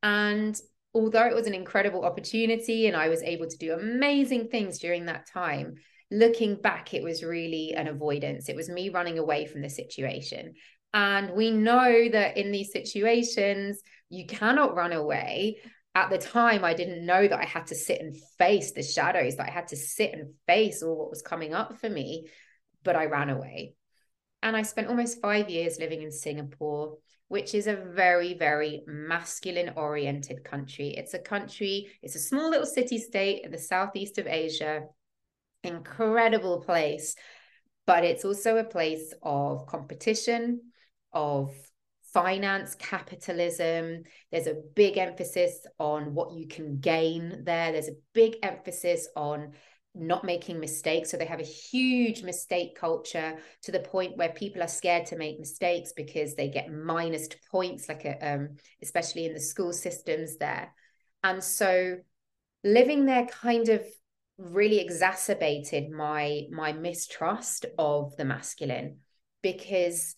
And 0.03 0.59
although 0.93 1.25
it 1.25 1.35
was 1.35 1.47
an 1.47 1.53
incredible 1.53 2.03
opportunity 2.03 2.87
and 2.87 2.95
I 2.95 3.09
was 3.09 3.23
able 3.23 3.47
to 3.47 3.57
do 3.57 3.73
amazing 3.73 4.49
things 4.49 4.79
during 4.79 5.05
that 5.05 5.27
time, 5.27 5.75
looking 6.09 6.55
back, 6.55 6.93
it 6.93 7.03
was 7.03 7.23
really 7.23 7.73
an 7.73 7.87
avoidance. 7.87 8.49
It 8.49 8.55
was 8.55 8.69
me 8.69 8.89
running 8.89 9.17
away 9.17 9.45
from 9.45 9.61
the 9.61 9.69
situation. 9.69 10.53
And 10.93 11.31
we 11.31 11.51
know 11.51 12.09
that 12.09 12.37
in 12.37 12.51
these 12.51 12.73
situations, 12.73 13.81
you 14.09 14.25
cannot 14.25 14.75
run 14.75 14.91
away. 14.91 15.57
At 15.95 16.09
the 16.09 16.17
time, 16.17 16.65
I 16.65 16.73
didn't 16.73 17.05
know 17.05 17.27
that 17.27 17.39
I 17.39 17.45
had 17.45 17.67
to 17.67 17.75
sit 17.75 18.01
and 18.01 18.15
face 18.37 18.73
the 18.73 18.83
shadows, 18.83 19.37
that 19.37 19.47
I 19.47 19.51
had 19.51 19.69
to 19.69 19.77
sit 19.77 20.13
and 20.13 20.33
face 20.47 20.83
all 20.83 20.97
what 20.97 21.09
was 21.09 21.21
coming 21.21 21.53
up 21.53 21.79
for 21.79 21.89
me, 21.89 22.27
but 22.83 22.97
I 22.97 23.05
ran 23.05 23.29
away. 23.29 23.75
And 24.43 24.57
I 24.57 24.63
spent 24.63 24.87
almost 24.87 25.21
five 25.21 25.49
years 25.49 25.79
living 25.79 26.01
in 26.01 26.11
Singapore 26.11 26.97
which 27.31 27.55
is 27.55 27.65
a 27.65 27.77
very, 27.77 28.33
very 28.33 28.81
masculine 28.85 29.71
oriented 29.77 30.43
country. 30.43 30.89
It's 30.89 31.13
a 31.13 31.19
country, 31.19 31.87
it's 32.01 32.15
a 32.15 32.19
small 32.19 32.49
little 32.49 32.65
city 32.65 32.97
state 32.97 33.45
in 33.45 33.51
the 33.51 33.57
southeast 33.57 34.17
of 34.17 34.27
Asia, 34.27 34.81
incredible 35.63 36.59
place, 36.59 37.15
but 37.87 38.03
it's 38.03 38.25
also 38.25 38.57
a 38.57 38.65
place 38.65 39.13
of 39.23 39.65
competition, 39.65 40.59
of 41.13 41.53
finance, 42.13 42.75
capitalism. 42.75 44.03
There's 44.29 44.47
a 44.47 44.61
big 44.75 44.97
emphasis 44.97 45.65
on 45.79 46.13
what 46.13 46.33
you 46.33 46.49
can 46.49 46.81
gain 46.81 47.45
there. 47.45 47.71
There's 47.71 47.87
a 47.87 48.03
big 48.11 48.35
emphasis 48.43 49.07
on 49.15 49.53
not 49.93 50.23
making 50.23 50.59
mistakes. 50.59 51.11
So 51.11 51.17
they 51.17 51.25
have 51.25 51.39
a 51.39 51.43
huge 51.43 52.23
mistake 52.23 52.75
culture 52.79 53.37
to 53.63 53.71
the 53.71 53.79
point 53.79 54.17
where 54.17 54.29
people 54.29 54.63
are 54.63 54.67
scared 54.67 55.05
to 55.07 55.17
make 55.17 55.39
mistakes 55.39 55.91
because 55.95 56.35
they 56.35 56.49
get 56.49 56.71
minus 56.71 57.27
points, 57.51 57.89
like 57.89 58.05
a, 58.05 58.33
um, 58.33 58.49
especially 58.81 59.25
in 59.25 59.33
the 59.33 59.39
school 59.39 59.73
systems 59.73 60.37
there. 60.37 60.73
And 61.23 61.43
so 61.43 61.97
living 62.63 63.05
there 63.05 63.25
kind 63.25 63.69
of 63.69 63.85
really 64.37 64.79
exacerbated 64.79 65.91
my 65.91 66.43
my 66.49 66.73
mistrust 66.73 67.65
of 67.77 68.15
the 68.17 68.25
masculine 68.25 68.97
because 69.43 70.15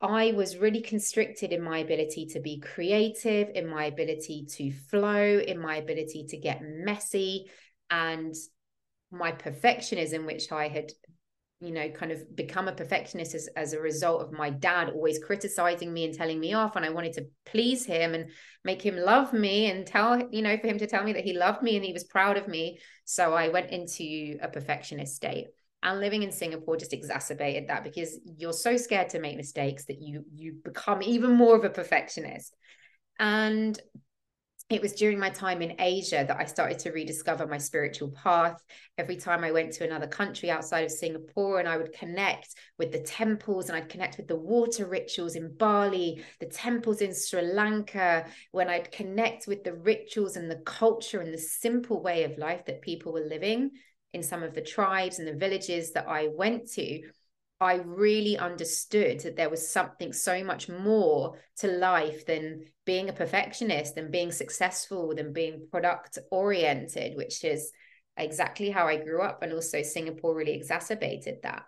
I 0.00 0.32
was 0.32 0.58
really 0.58 0.82
constricted 0.82 1.52
in 1.52 1.62
my 1.62 1.78
ability 1.78 2.26
to 2.32 2.40
be 2.40 2.60
creative, 2.60 3.48
in 3.54 3.66
my 3.66 3.86
ability 3.86 4.46
to 4.56 4.70
flow, 4.90 5.38
in 5.38 5.58
my 5.58 5.76
ability 5.76 6.26
to 6.28 6.36
get 6.36 6.60
messy 6.62 7.50
and 7.88 8.34
my 9.10 9.32
perfectionism, 9.32 10.26
which 10.26 10.50
I 10.52 10.68
had, 10.68 10.90
you 11.60 11.70
know, 11.70 11.88
kind 11.90 12.12
of 12.12 12.34
become 12.34 12.68
a 12.68 12.72
perfectionist 12.72 13.34
as, 13.34 13.48
as 13.56 13.72
a 13.72 13.80
result 13.80 14.22
of 14.22 14.32
my 14.32 14.50
dad 14.50 14.90
always 14.90 15.18
criticizing 15.18 15.92
me 15.92 16.04
and 16.04 16.14
telling 16.14 16.40
me 16.40 16.54
off. 16.54 16.76
And 16.76 16.84
I 16.84 16.90
wanted 16.90 17.14
to 17.14 17.26
please 17.44 17.86
him 17.86 18.14
and 18.14 18.30
make 18.64 18.82
him 18.82 18.96
love 18.96 19.32
me 19.32 19.70
and 19.70 19.86
tell, 19.86 20.20
you 20.30 20.42
know, 20.42 20.56
for 20.58 20.66
him 20.66 20.78
to 20.78 20.86
tell 20.86 21.04
me 21.04 21.12
that 21.14 21.24
he 21.24 21.32
loved 21.32 21.62
me 21.62 21.76
and 21.76 21.84
he 21.84 21.92
was 21.92 22.04
proud 22.04 22.36
of 22.36 22.48
me. 22.48 22.78
So 23.04 23.32
I 23.32 23.48
went 23.48 23.70
into 23.70 24.38
a 24.42 24.48
perfectionist 24.48 25.16
state. 25.16 25.46
And 25.82 26.00
living 26.00 26.24
in 26.24 26.32
Singapore 26.32 26.76
just 26.76 26.92
exacerbated 26.92 27.68
that 27.68 27.84
because 27.84 28.18
you're 28.24 28.52
so 28.52 28.76
scared 28.76 29.10
to 29.10 29.20
make 29.20 29.36
mistakes 29.36 29.84
that 29.84 30.00
you 30.00 30.24
you 30.34 30.54
become 30.64 31.00
even 31.02 31.32
more 31.32 31.54
of 31.54 31.64
a 31.64 31.70
perfectionist. 31.70 32.56
And 33.20 33.80
it 34.68 34.82
was 34.82 34.94
during 34.94 35.18
my 35.18 35.30
time 35.30 35.62
in 35.62 35.76
Asia 35.78 36.24
that 36.26 36.40
I 36.40 36.44
started 36.44 36.80
to 36.80 36.90
rediscover 36.90 37.46
my 37.46 37.58
spiritual 37.58 38.10
path. 38.10 38.60
Every 38.98 39.16
time 39.16 39.44
I 39.44 39.52
went 39.52 39.72
to 39.74 39.84
another 39.84 40.08
country 40.08 40.50
outside 40.50 40.84
of 40.84 40.90
Singapore, 40.90 41.60
and 41.60 41.68
I 41.68 41.76
would 41.76 41.92
connect 41.92 42.48
with 42.76 42.90
the 42.90 42.98
temples 42.98 43.68
and 43.68 43.76
I'd 43.76 43.88
connect 43.88 44.16
with 44.16 44.26
the 44.26 44.34
water 44.34 44.86
rituals 44.86 45.36
in 45.36 45.56
Bali, 45.56 46.24
the 46.40 46.46
temples 46.46 47.00
in 47.00 47.14
Sri 47.14 47.42
Lanka, 47.42 48.26
when 48.50 48.68
I'd 48.68 48.90
connect 48.90 49.46
with 49.46 49.62
the 49.62 49.74
rituals 49.74 50.34
and 50.36 50.50
the 50.50 50.62
culture 50.66 51.20
and 51.20 51.32
the 51.32 51.38
simple 51.38 52.02
way 52.02 52.24
of 52.24 52.36
life 52.36 52.64
that 52.66 52.82
people 52.82 53.12
were 53.12 53.20
living 53.28 53.70
in 54.14 54.24
some 54.24 54.42
of 54.42 54.52
the 54.52 54.62
tribes 54.62 55.20
and 55.20 55.28
the 55.28 55.34
villages 55.34 55.92
that 55.92 56.08
I 56.08 56.26
went 56.34 56.68
to. 56.72 57.02
I 57.60 57.76
really 57.76 58.36
understood 58.36 59.20
that 59.20 59.36
there 59.36 59.48
was 59.48 59.66
something 59.66 60.12
so 60.12 60.44
much 60.44 60.68
more 60.68 61.38
to 61.58 61.68
life 61.68 62.26
than 62.26 62.66
being 62.84 63.08
a 63.08 63.14
perfectionist, 63.14 63.94
than 63.94 64.10
being 64.10 64.30
successful, 64.30 65.14
than 65.14 65.32
being 65.32 65.66
product 65.70 66.18
oriented, 66.30 67.16
which 67.16 67.44
is 67.44 67.72
exactly 68.16 68.70
how 68.70 68.86
I 68.86 69.02
grew 69.02 69.22
up. 69.22 69.42
And 69.42 69.52
also, 69.54 69.82
Singapore 69.82 70.34
really 70.34 70.54
exacerbated 70.54 71.36
that. 71.44 71.62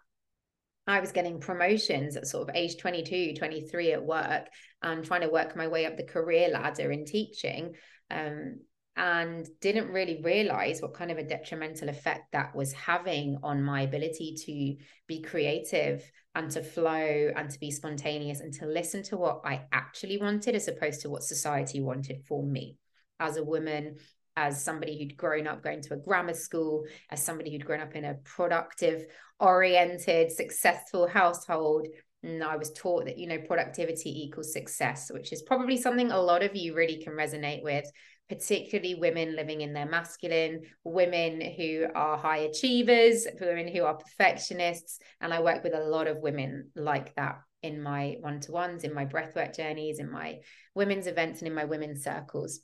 I 0.87 1.01
was 1.01 1.13
getting 1.13 1.41
promotions 1.41 2.17
at 2.17 2.27
sort 2.27 2.49
of 2.49 2.55
age 2.55 2.79
22, 2.79 3.35
23 3.35 3.93
at 3.93 4.05
work 4.05 4.47
and 4.83 5.05
trying 5.05 5.21
to 5.23 5.29
work 5.29 5.55
my 5.55 5.69
way 5.69 5.85
up 5.87 5.97
the 5.97 6.03
career 6.03 6.49
ladder 6.49 6.91
in 6.91 7.05
teaching. 7.05 7.75
Um, 8.11 8.61
and 8.99 9.49
didn't 9.61 9.93
really 9.93 10.21
realize 10.23 10.83
what 10.83 10.93
kind 10.93 11.13
of 11.13 11.19
a 11.19 11.23
detrimental 11.23 11.89
effect 11.89 12.33
that 12.33 12.55
was 12.55 12.73
having 12.73 13.39
on 13.45 13.63
my 13.63 13.83
ability 13.83 14.35
to 14.35 14.85
be 15.07 15.23
creative 15.23 16.11
and 16.35 16.51
to 16.51 16.63
flow 16.63 17.31
and 17.37 17.49
to 17.49 17.61
be 17.61 17.71
spontaneous 17.71 18.41
and 18.41 18.53
to 18.55 18.67
listen 18.67 19.05
to 19.05 19.17
what 19.17 19.41
I 19.45 19.63
actually 19.73 20.19
wanted 20.19 20.57
as 20.57 20.67
opposed 20.67 21.03
to 21.03 21.11
what 21.11 21.23
society 21.23 21.81
wanted 21.81 22.25
for 22.27 22.43
me. 22.43 22.77
As 23.21 23.37
a 23.37 23.45
woman 23.45 23.97
as 24.37 24.63
somebody 24.63 24.99
who'd 24.99 25.17
grown 25.17 25.49
up 25.49 25.63
going 25.63 25.81
to 25.83 25.95
a 25.95 25.97
grammar 25.97 26.35
school 26.35 26.85
as 27.11 27.21
somebody 27.23 27.51
who'd 27.51 27.65
grown 27.65 27.81
up 27.81 27.97
in 27.97 28.05
a 28.05 28.15
productive 28.25 29.05
oriented 29.41 30.31
successful 30.31 31.09
household 31.09 31.89
and 32.23 32.43
I 32.43 32.57
was 32.57 32.73
taught 32.73 33.05
that, 33.05 33.19
you 33.19 33.27
know, 33.27 33.39
productivity 33.39 34.25
equals 34.25 34.53
success, 34.53 35.11
which 35.13 35.33
is 35.33 35.43
probably 35.43 35.77
something 35.77 36.11
a 36.11 36.21
lot 36.21 36.43
of 36.43 36.57
you 36.57 36.75
really 36.75 37.03
can 37.03 37.13
resonate 37.13 37.63
with 37.63 37.85
particularly 38.29 38.95
women 38.95 39.35
living 39.35 39.63
in 39.63 39.73
their 39.73 39.87
masculine, 39.87 40.61
women 40.85 41.41
who 41.41 41.87
are 41.95 42.19
high 42.19 42.39
achievers, 42.39 43.27
women 43.41 43.69
who 43.69 43.85
are 43.85 43.97
perfectionists. 43.97 44.99
And 45.21 45.33
I 45.33 45.41
work 45.41 45.65
with 45.65 45.75
a 45.75 45.85
lot 45.85 46.09
of 46.09 46.19
women 46.19 46.71
like 46.77 47.15
that 47.15 47.39
in 47.63 47.83
my 47.83 48.17
one 48.21 48.41
to 48.41 48.53
ones, 48.53 48.85
in 48.85 48.93
my 48.93 49.07
breathwork 49.07 49.57
journeys, 49.57 49.99
in 49.99 50.11
my 50.11 50.41
women's 50.75 51.07
events, 51.07 51.41
and 51.41 51.49
in 51.49 51.55
my 51.55 51.65
women's 51.65 52.05
circles. 52.05 52.61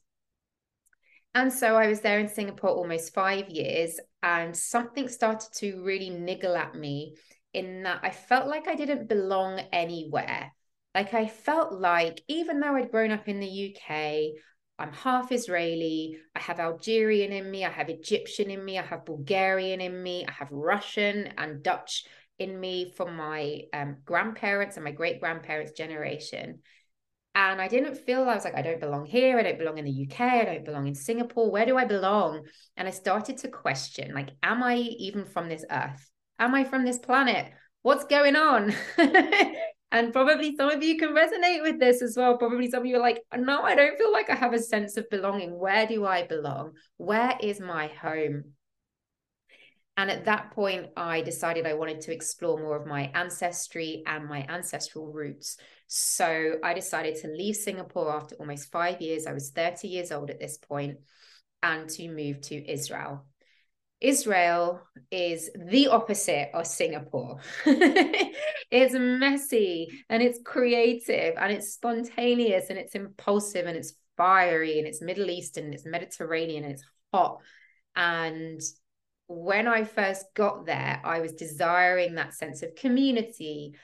And 1.34 1.52
so 1.52 1.76
I 1.76 1.88
was 1.88 2.00
there 2.00 2.20
in 2.20 2.28
Singapore 2.28 2.70
almost 2.70 3.14
five 3.14 3.48
years, 3.48 3.98
and 4.22 4.56
something 4.56 5.08
started 5.08 5.52
to 5.54 5.82
really 5.82 6.10
niggle 6.10 6.56
at 6.56 6.74
me 6.74 7.16
in 7.54 7.84
that 7.84 8.00
I 8.02 8.10
felt 8.10 8.48
like 8.48 8.68
I 8.68 8.74
didn't 8.74 9.08
belong 9.08 9.60
anywhere. 9.72 10.52
Like 10.94 11.14
I 11.14 11.26
felt 11.26 11.72
like, 11.72 12.20
even 12.28 12.60
though 12.60 12.76
I'd 12.76 12.90
grown 12.90 13.10
up 13.10 13.28
in 13.28 13.40
the 13.40 13.46
UK, 13.46 14.32
I'm 14.78 14.92
half 14.92 15.32
Israeli. 15.32 16.18
I 16.34 16.40
have 16.40 16.60
Algerian 16.60 17.32
in 17.32 17.50
me. 17.50 17.64
I 17.64 17.70
have 17.70 17.88
Egyptian 17.88 18.50
in 18.50 18.64
me. 18.64 18.78
I 18.78 18.82
have 18.82 19.04
Bulgarian 19.04 19.80
in 19.80 20.02
me. 20.02 20.24
I 20.26 20.32
have 20.32 20.48
Russian 20.50 21.32
and 21.38 21.62
Dutch 21.62 22.04
in 22.38 22.58
me 22.58 22.92
from 22.96 23.16
my 23.16 23.62
um, 23.72 23.98
grandparents 24.04 24.76
and 24.76 24.84
my 24.84 24.90
great 24.90 25.20
grandparents' 25.20 25.72
generation. 25.72 26.60
And 27.36 27.60
I 27.60 27.66
didn't 27.66 27.96
feel 27.96 28.22
I 28.22 28.34
was 28.34 28.44
like, 28.44 28.54
I 28.56 28.62
don't 28.62 28.80
belong 28.80 29.06
here. 29.06 29.38
I 29.38 29.42
don't 29.42 29.58
belong 29.58 29.78
in 29.78 29.84
the 29.84 29.90
UK. 29.90 30.20
I 30.20 30.44
don't 30.44 30.64
belong 30.64 30.86
in 30.86 30.94
Singapore. 30.94 31.50
Where 31.50 31.66
do 31.66 31.76
I 31.76 31.84
belong? 31.84 32.44
And 32.76 32.86
I 32.86 32.92
started 32.92 33.38
to 33.38 33.48
question, 33.48 34.14
like, 34.14 34.30
am 34.42 34.62
I 34.62 34.76
even 34.76 35.24
from 35.24 35.48
this 35.48 35.64
earth? 35.70 36.10
Am 36.44 36.54
I 36.54 36.64
from 36.64 36.84
this 36.84 36.98
planet? 36.98 37.50
What's 37.80 38.04
going 38.04 38.36
on? 38.36 38.74
And 39.92 40.12
probably 40.12 40.56
some 40.56 40.70
of 40.70 40.82
you 40.82 40.98
can 40.98 41.10
resonate 41.10 41.62
with 41.62 41.78
this 41.78 42.02
as 42.02 42.16
well. 42.16 42.36
Probably 42.36 42.68
some 42.68 42.80
of 42.80 42.86
you 42.86 42.96
are 42.96 43.00
like, 43.00 43.22
no, 43.32 43.62
I 43.62 43.76
don't 43.76 43.96
feel 43.96 44.10
like 44.10 44.28
I 44.28 44.34
have 44.34 44.52
a 44.52 44.58
sense 44.58 44.96
of 44.96 45.08
belonging. 45.08 45.56
Where 45.56 45.86
do 45.86 46.04
I 46.04 46.26
belong? 46.26 46.72
Where 46.96 47.38
is 47.40 47.60
my 47.60 47.86
home? 47.86 48.54
And 49.96 50.10
at 50.10 50.24
that 50.24 50.50
point, 50.50 50.86
I 50.96 51.20
decided 51.20 51.64
I 51.64 51.74
wanted 51.74 52.00
to 52.00 52.12
explore 52.12 52.58
more 52.58 52.76
of 52.76 52.88
my 52.88 53.12
ancestry 53.14 54.02
and 54.04 54.26
my 54.28 54.44
ancestral 54.48 55.12
roots. 55.12 55.58
So 55.86 56.54
I 56.64 56.74
decided 56.74 57.14
to 57.20 57.28
leave 57.28 57.54
Singapore 57.54 58.16
after 58.16 58.34
almost 58.34 58.72
five 58.72 59.00
years. 59.00 59.28
I 59.28 59.32
was 59.32 59.52
30 59.52 59.86
years 59.86 60.10
old 60.10 60.28
at 60.28 60.40
this 60.40 60.58
point, 60.58 60.96
and 61.62 61.88
to 61.90 62.08
move 62.08 62.40
to 62.40 62.68
Israel. 62.68 63.26
Israel 64.04 64.82
is 65.10 65.50
the 65.54 65.88
opposite 65.88 66.50
of 66.52 66.66
Singapore. 66.66 67.40
it's 67.66 68.94
messy 68.94 69.88
and 70.10 70.22
it's 70.22 70.38
creative 70.44 71.34
and 71.38 71.50
it's 71.50 71.72
spontaneous 71.72 72.68
and 72.68 72.78
it's 72.78 72.94
impulsive 72.94 73.66
and 73.66 73.76
it's 73.76 73.94
fiery 74.16 74.78
and 74.78 74.86
it's 74.86 75.00
Middle 75.00 75.30
Eastern 75.30 75.64
and 75.64 75.74
it's 75.74 75.86
Mediterranean 75.86 76.64
and 76.64 76.74
it's 76.74 76.84
hot. 77.12 77.38
And 77.96 78.60
when 79.26 79.66
I 79.66 79.84
first 79.84 80.26
got 80.34 80.66
there, 80.66 81.00
I 81.02 81.20
was 81.20 81.32
desiring 81.32 82.16
that 82.16 82.34
sense 82.34 82.62
of 82.62 82.74
community, 82.74 83.74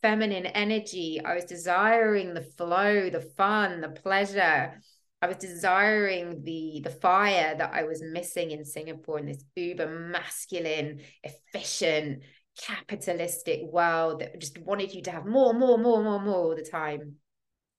feminine 0.00 0.46
energy. 0.46 1.20
I 1.22 1.34
was 1.34 1.44
desiring 1.44 2.32
the 2.32 2.48
flow, 2.56 3.10
the 3.10 3.20
fun, 3.20 3.82
the 3.82 3.90
pleasure. 3.90 4.80
I 5.22 5.28
was 5.28 5.36
desiring 5.38 6.42
the 6.44 6.80
the 6.84 6.90
fire 6.90 7.54
that 7.56 7.72
I 7.72 7.84
was 7.84 8.02
missing 8.02 8.50
in 8.50 8.64
Singapore 8.64 9.18
in 9.18 9.26
this 9.26 9.42
uber 9.54 9.86
masculine, 9.86 11.00
efficient, 11.22 12.22
capitalistic 12.56 13.60
world 13.64 14.20
that 14.20 14.40
just 14.40 14.58
wanted 14.58 14.92
you 14.94 15.02
to 15.02 15.10
have 15.10 15.26
more, 15.26 15.52
more, 15.54 15.78
more, 15.78 16.02
more, 16.02 16.20
more 16.20 16.34
all 16.34 16.56
the 16.56 16.62
time. 16.62 17.14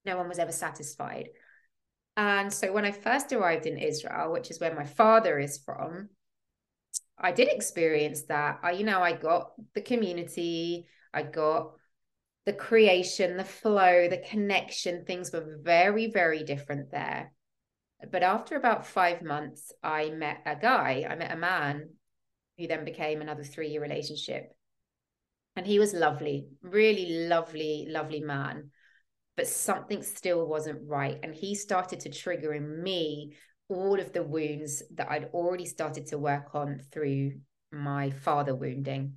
No 0.06 0.17
one 0.17 0.30
was 0.30 0.39
ever 0.39 0.52
satisfied. 0.52 1.30
And 2.15 2.52
so 2.52 2.71
when 2.73 2.86
I 2.86 2.91
first 2.91 3.32
arrived 3.32 3.67
in 3.67 3.78
Israel, 3.78 4.32
which 4.32 4.50
is 4.50 4.60
where 4.60 4.73
my 4.73 4.86
father 4.86 5.38
is 5.38 5.60
from, 5.60 6.10
I 7.17 7.32
did 7.32 7.47
experience 7.47 8.23
that. 8.23 8.60
I, 8.63 8.71
you 8.71 8.84
know, 8.84 9.02
I 9.02 9.13
got 9.13 9.52
the 9.76 9.82
community, 9.82 10.88
I 11.13 11.23
got 11.23 11.73
the 12.47 12.53
creation, 12.53 13.36
the 13.36 13.43
flow, 13.43 14.07
the 14.07 14.23
connection, 14.29 15.03
things 15.03 15.33
were 15.33 15.60
very, 15.62 16.10
very 16.10 16.45
different 16.45 16.89
there. 16.91 17.33
But 18.10 18.23
after 18.23 18.55
about 18.55 18.88
five 18.88 19.21
months, 19.21 19.73
I 19.83 20.12
met 20.12 20.43
a 20.45 20.55
guy, 20.55 21.05
I 21.10 21.15
met 21.15 21.33
a 21.33 21.36
man 21.36 21.89
who 22.57 22.67
then 22.67 22.86
became 22.86 23.19
another 23.19 23.43
three 23.43 23.67
year 23.67 23.81
relationship. 23.81 24.55
And 25.57 25.67
he 25.67 25.77
was 25.77 25.93
lovely, 25.93 26.47
really 26.62 27.27
lovely, 27.27 27.86
lovely 27.89 28.21
man. 28.21 28.71
But 29.36 29.47
something 29.47 30.01
still 30.01 30.47
wasn't 30.47 30.88
right. 30.88 31.19
And 31.21 31.36
he 31.36 31.53
started 31.53 31.99
to 32.01 32.10
trigger 32.10 32.53
in 32.53 32.81
me 32.81 33.36
all 33.67 33.99
of 33.99 34.13
the 34.13 34.23
wounds 34.23 34.83
that 34.95 35.12
I'd 35.12 35.31
already 35.33 35.65
started 35.65 36.07
to 36.07 36.17
work 36.17 36.55
on 36.55 36.79
through 36.93 37.41
my 37.73 38.10
father 38.10 38.55
wounding. 38.55 39.15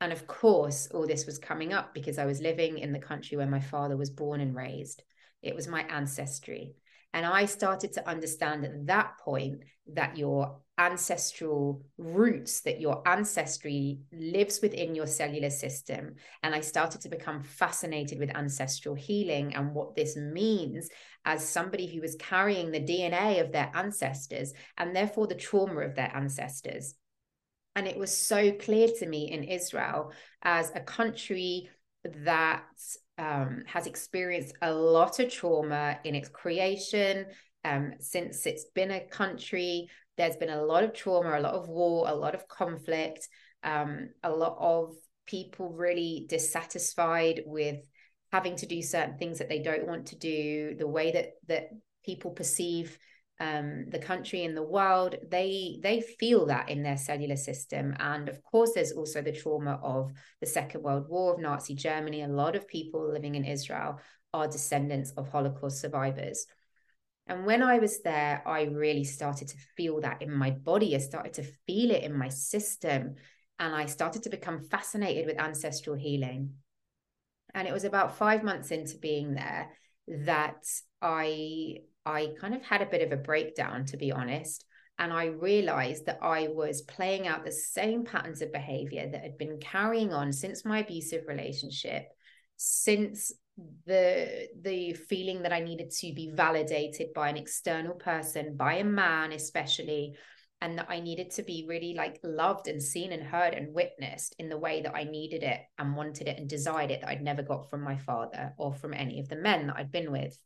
And 0.00 0.12
of 0.12 0.26
course, 0.26 0.88
all 0.88 1.06
this 1.06 1.26
was 1.26 1.38
coming 1.38 1.72
up 1.72 1.94
because 1.94 2.18
I 2.18 2.26
was 2.26 2.40
living 2.40 2.78
in 2.78 2.92
the 2.92 2.98
country 2.98 3.36
where 3.36 3.46
my 3.46 3.60
father 3.60 3.96
was 3.96 4.10
born 4.10 4.40
and 4.40 4.54
raised. 4.54 5.02
It 5.42 5.54
was 5.54 5.68
my 5.68 5.82
ancestry. 5.82 6.74
And 7.14 7.24
I 7.24 7.46
started 7.46 7.94
to 7.94 8.08
understand 8.08 8.64
at 8.64 8.86
that 8.88 9.18
point 9.18 9.60
that 9.94 10.18
your 10.18 10.60
ancestral 10.78 11.82
roots, 11.96 12.60
that 12.60 12.80
your 12.80 13.00
ancestry 13.08 14.00
lives 14.12 14.60
within 14.60 14.94
your 14.94 15.06
cellular 15.06 15.48
system. 15.48 16.16
And 16.42 16.54
I 16.54 16.60
started 16.60 17.00
to 17.02 17.08
become 17.08 17.42
fascinated 17.42 18.18
with 18.18 18.36
ancestral 18.36 18.94
healing 18.94 19.54
and 19.54 19.72
what 19.72 19.94
this 19.94 20.16
means 20.16 20.90
as 21.24 21.48
somebody 21.48 21.86
who 21.86 22.02
was 22.02 22.16
carrying 22.16 22.70
the 22.70 22.80
DNA 22.80 23.40
of 23.40 23.52
their 23.52 23.70
ancestors 23.74 24.52
and 24.76 24.94
therefore 24.94 25.26
the 25.26 25.34
trauma 25.34 25.80
of 25.80 25.94
their 25.94 26.14
ancestors. 26.14 26.94
And 27.76 27.86
it 27.86 27.98
was 27.98 28.16
so 28.16 28.52
clear 28.52 28.88
to 28.98 29.06
me 29.06 29.30
in 29.30 29.44
Israel 29.44 30.10
as 30.42 30.72
a 30.74 30.80
country 30.80 31.68
that 32.24 32.64
um, 33.18 33.62
has 33.66 33.86
experienced 33.86 34.54
a 34.62 34.72
lot 34.72 35.20
of 35.20 35.30
trauma 35.30 35.98
in 36.02 36.14
its 36.14 36.30
creation. 36.30 37.26
Um, 37.64 37.92
since 38.00 38.46
it's 38.46 38.64
been 38.74 38.90
a 38.90 39.06
country, 39.06 39.88
there's 40.16 40.36
been 40.36 40.50
a 40.50 40.62
lot 40.62 40.84
of 40.84 40.94
trauma, 40.94 41.38
a 41.38 41.40
lot 41.40 41.54
of 41.54 41.68
war, 41.68 42.08
a 42.08 42.14
lot 42.14 42.34
of 42.34 42.48
conflict, 42.48 43.28
um, 43.62 44.08
a 44.22 44.30
lot 44.30 44.56
of 44.58 44.94
people 45.26 45.70
really 45.70 46.26
dissatisfied 46.28 47.42
with 47.44 47.80
having 48.32 48.56
to 48.56 48.66
do 48.66 48.80
certain 48.80 49.18
things 49.18 49.38
that 49.38 49.48
they 49.48 49.60
don't 49.60 49.86
want 49.86 50.06
to 50.06 50.16
do, 50.16 50.74
the 50.78 50.88
way 50.88 51.12
that 51.12 51.32
that 51.48 51.68
people 52.04 52.30
perceive 52.30 52.98
um, 53.38 53.84
the 53.90 53.98
country 53.98 54.44
and 54.44 54.56
the 54.56 54.62
world 54.62 55.16
they 55.30 55.78
they 55.82 56.00
feel 56.00 56.46
that 56.46 56.68
in 56.70 56.82
their 56.82 56.96
cellular 56.96 57.36
system 57.36 57.94
and 57.98 58.28
of 58.28 58.42
course 58.42 58.72
there's 58.74 58.92
also 58.92 59.20
the 59.20 59.32
trauma 59.32 59.78
of 59.82 60.10
the 60.40 60.46
second 60.46 60.82
world 60.82 61.06
war 61.08 61.34
of 61.34 61.40
nazi 61.40 61.74
germany 61.74 62.22
a 62.22 62.28
lot 62.28 62.56
of 62.56 62.66
people 62.66 63.12
living 63.12 63.34
in 63.34 63.44
israel 63.44 64.00
are 64.32 64.48
descendants 64.48 65.12
of 65.18 65.28
holocaust 65.28 65.80
survivors 65.80 66.46
And 67.28 67.44
when 67.44 67.62
I 67.62 67.78
was 67.78 68.02
there, 68.02 68.42
I 68.46 68.62
really 68.64 69.04
started 69.04 69.48
to 69.48 69.56
feel 69.76 70.00
that 70.00 70.22
in 70.22 70.32
my 70.32 70.50
body. 70.50 70.94
I 70.94 70.98
started 70.98 71.32
to 71.34 71.42
feel 71.66 71.90
it 71.90 72.04
in 72.04 72.16
my 72.16 72.28
system. 72.28 73.16
And 73.58 73.74
I 73.74 73.86
started 73.86 74.22
to 74.22 74.30
become 74.30 74.60
fascinated 74.60 75.26
with 75.26 75.40
ancestral 75.40 75.96
healing. 75.96 76.54
And 77.52 77.66
it 77.66 77.72
was 77.74 77.84
about 77.84 78.16
five 78.16 78.44
months 78.44 78.70
into 78.70 78.98
being 78.98 79.34
there 79.34 79.70
that 80.08 80.62
I 81.02 81.78
I 82.06 82.28
kind 82.40 82.54
of 82.54 82.62
had 82.62 82.80
a 82.80 82.86
bit 82.86 83.02
of 83.02 83.12
a 83.12 83.22
breakdown, 83.22 83.84
to 83.86 83.96
be 83.96 84.12
honest. 84.12 84.64
And 84.98 85.12
I 85.12 85.26
realized 85.26 86.06
that 86.06 86.20
I 86.22 86.48
was 86.48 86.80
playing 86.82 87.26
out 87.26 87.44
the 87.44 87.52
same 87.52 88.04
patterns 88.04 88.40
of 88.40 88.52
behavior 88.52 89.08
that 89.10 89.20
had 89.20 89.36
been 89.36 89.58
carrying 89.58 90.14
on 90.14 90.32
since 90.32 90.64
my 90.64 90.78
abusive 90.78 91.24
relationship, 91.26 92.08
since 92.56 93.32
the 93.86 94.48
the 94.62 94.92
feeling 94.94 95.42
that 95.42 95.52
I 95.52 95.60
needed 95.60 95.90
to 95.90 96.12
be 96.14 96.30
validated 96.34 97.12
by 97.14 97.28
an 97.28 97.36
external 97.36 97.94
person, 97.94 98.56
by 98.56 98.74
a 98.74 98.84
man 98.84 99.32
especially, 99.32 100.14
and 100.60 100.78
that 100.78 100.86
I 100.88 101.00
needed 101.00 101.30
to 101.32 101.42
be 101.42 101.66
really 101.68 101.94
like 101.94 102.20
loved 102.22 102.68
and 102.68 102.82
seen 102.82 103.12
and 103.12 103.22
heard 103.22 103.52
and 103.52 103.74
witnessed 103.74 104.34
in 104.38 104.48
the 104.48 104.58
way 104.58 104.82
that 104.82 104.94
I 104.94 105.04
needed 105.04 105.42
it 105.42 105.60
and 105.78 105.96
wanted 105.96 106.28
it 106.28 106.38
and 106.38 106.48
desired 106.48 106.90
it 106.90 107.02
that 107.02 107.10
I'd 107.10 107.22
never 107.22 107.42
got 107.42 107.68
from 107.68 107.82
my 107.82 107.96
father 107.98 108.54
or 108.56 108.72
from 108.72 108.94
any 108.94 109.20
of 109.20 109.28
the 109.28 109.36
men 109.36 109.66
that 109.66 109.76
I'd 109.76 109.92
been 109.92 110.12
with. 110.12 110.38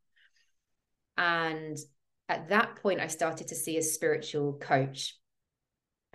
And 1.21 1.79
at 2.31 2.49
that 2.49 2.77
point, 2.77 2.99
I 2.99 3.09
started 3.09 3.49
to 3.49 3.55
see 3.55 3.77
a 3.77 3.83
spiritual 3.83 4.55
coach. 4.55 5.17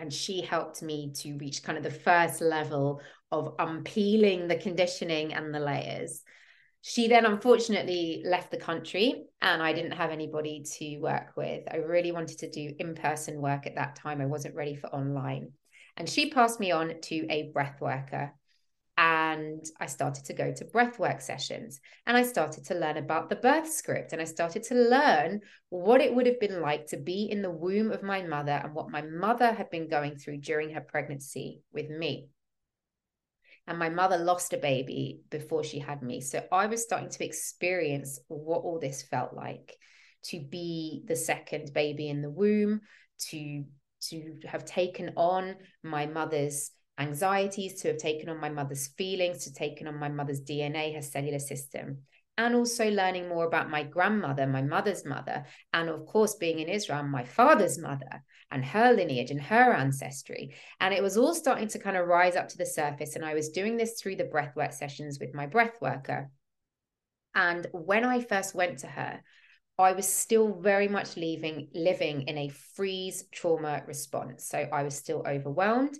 And 0.00 0.12
she 0.12 0.42
helped 0.42 0.82
me 0.82 1.12
to 1.20 1.38
reach 1.38 1.62
kind 1.62 1.78
of 1.78 1.84
the 1.84 1.90
first 1.90 2.40
level 2.40 3.00
of 3.30 3.54
unpeeling 3.58 4.48
the 4.48 4.56
conditioning 4.56 5.32
and 5.32 5.54
the 5.54 5.60
layers. 5.60 6.22
She 6.82 7.06
then 7.06 7.24
unfortunately 7.24 8.22
left 8.26 8.50
the 8.50 8.58
country 8.58 9.24
and 9.40 9.62
I 9.62 9.72
didn't 9.72 9.92
have 9.92 10.10
anybody 10.10 10.64
to 10.78 10.98
work 10.98 11.36
with. 11.36 11.62
I 11.70 11.76
really 11.76 12.12
wanted 12.12 12.38
to 12.38 12.50
do 12.50 12.74
in 12.78 12.94
person 12.94 13.40
work 13.40 13.66
at 13.66 13.76
that 13.76 13.96
time. 13.96 14.20
I 14.20 14.26
wasn't 14.26 14.56
ready 14.56 14.74
for 14.74 14.88
online. 14.88 15.52
And 15.96 16.08
she 16.08 16.30
passed 16.30 16.60
me 16.60 16.72
on 16.72 17.00
to 17.00 17.26
a 17.30 17.50
breath 17.52 17.80
worker 17.80 18.34
and 18.98 19.64
I 19.78 19.86
started 19.86 20.24
to 20.26 20.32
go 20.32 20.52
to 20.52 20.64
breathwork 20.64 21.20
sessions 21.20 21.80
and 22.06 22.16
I 22.16 22.22
started 22.22 22.64
to 22.66 22.74
learn 22.74 22.96
about 22.96 23.28
the 23.28 23.36
birth 23.36 23.70
script 23.70 24.12
and 24.12 24.22
I 24.22 24.24
started 24.24 24.62
to 24.64 24.74
learn 24.74 25.40
what 25.68 26.00
it 26.00 26.14
would 26.14 26.26
have 26.26 26.40
been 26.40 26.62
like 26.62 26.86
to 26.88 26.96
be 26.96 27.24
in 27.30 27.42
the 27.42 27.50
womb 27.50 27.92
of 27.92 28.02
my 28.02 28.22
mother 28.22 28.52
and 28.52 28.74
what 28.74 28.90
my 28.90 29.02
mother 29.02 29.52
had 29.52 29.68
been 29.70 29.88
going 29.88 30.16
through 30.16 30.38
during 30.38 30.70
her 30.70 30.80
pregnancy 30.80 31.62
with 31.72 31.90
me. 31.90 32.28
And 33.66 33.78
my 33.78 33.90
mother 33.90 34.16
lost 34.16 34.52
a 34.52 34.58
baby 34.58 35.20
before 35.28 35.64
she 35.64 35.78
had 35.78 36.00
me. 36.02 36.20
So 36.20 36.44
I 36.50 36.66
was 36.66 36.82
starting 36.82 37.10
to 37.10 37.24
experience 37.24 38.18
what 38.28 38.62
all 38.62 38.78
this 38.78 39.02
felt 39.02 39.34
like 39.34 39.76
to 40.26 40.40
be 40.40 41.02
the 41.06 41.16
second 41.16 41.72
baby 41.74 42.08
in 42.08 42.22
the 42.22 42.30
womb, 42.30 42.80
to 43.30 43.64
to 44.08 44.36
have 44.46 44.64
taken 44.64 45.12
on 45.16 45.56
my 45.82 46.06
mother's 46.06 46.70
anxieties, 46.98 47.80
to 47.80 47.88
have 47.88 47.98
taken 47.98 48.28
on 48.28 48.40
my 48.40 48.48
mother's 48.48 48.88
feelings, 48.88 49.44
to 49.44 49.52
taken 49.52 49.86
on 49.86 49.98
my 49.98 50.08
mother's 50.08 50.40
DNA, 50.40 50.94
her 50.94 51.02
cellular 51.02 51.38
system, 51.38 51.98
and 52.38 52.54
also 52.54 52.90
learning 52.90 53.28
more 53.28 53.46
about 53.46 53.70
my 53.70 53.82
grandmother, 53.82 54.46
my 54.46 54.62
mother's 54.62 55.04
mother, 55.04 55.44
and 55.72 55.88
of 55.88 56.06
course, 56.06 56.34
being 56.34 56.58
in 56.58 56.68
Israel, 56.68 57.02
my 57.02 57.24
father's 57.24 57.78
mother 57.78 58.22
and 58.50 58.64
her 58.64 58.92
lineage 58.92 59.30
and 59.30 59.40
her 59.40 59.72
ancestry. 59.72 60.54
And 60.80 60.94
it 60.94 61.02
was 61.02 61.16
all 61.16 61.34
starting 61.34 61.68
to 61.68 61.78
kind 61.78 61.96
of 61.96 62.06
rise 62.06 62.36
up 62.36 62.48
to 62.50 62.58
the 62.58 62.66
surface. 62.66 63.16
And 63.16 63.24
I 63.24 63.34
was 63.34 63.48
doing 63.48 63.76
this 63.76 64.00
through 64.00 64.16
the 64.16 64.24
breathwork 64.24 64.72
sessions 64.72 65.18
with 65.18 65.34
my 65.34 65.46
breath 65.46 65.80
worker. 65.80 66.30
And 67.34 67.66
when 67.72 68.04
I 68.04 68.20
first 68.20 68.54
went 68.54 68.78
to 68.80 68.86
her, 68.86 69.20
I 69.78 69.92
was 69.92 70.08
still 70.08 70.54
very 70.54 70.88
much 70.88 71.16
leaving, 71.16 71.68
living 71.74 72.22
in 72.22 72.38
a 72.38 72.48
freeze 72.48 73.24
trauma 73.30 73.82
response. 73.86 74.46
So 74.48 74.58
I 74.58 74.84
was 74.84 74.96
still 74.96 75.22
overwhelmed. 75.26 75.96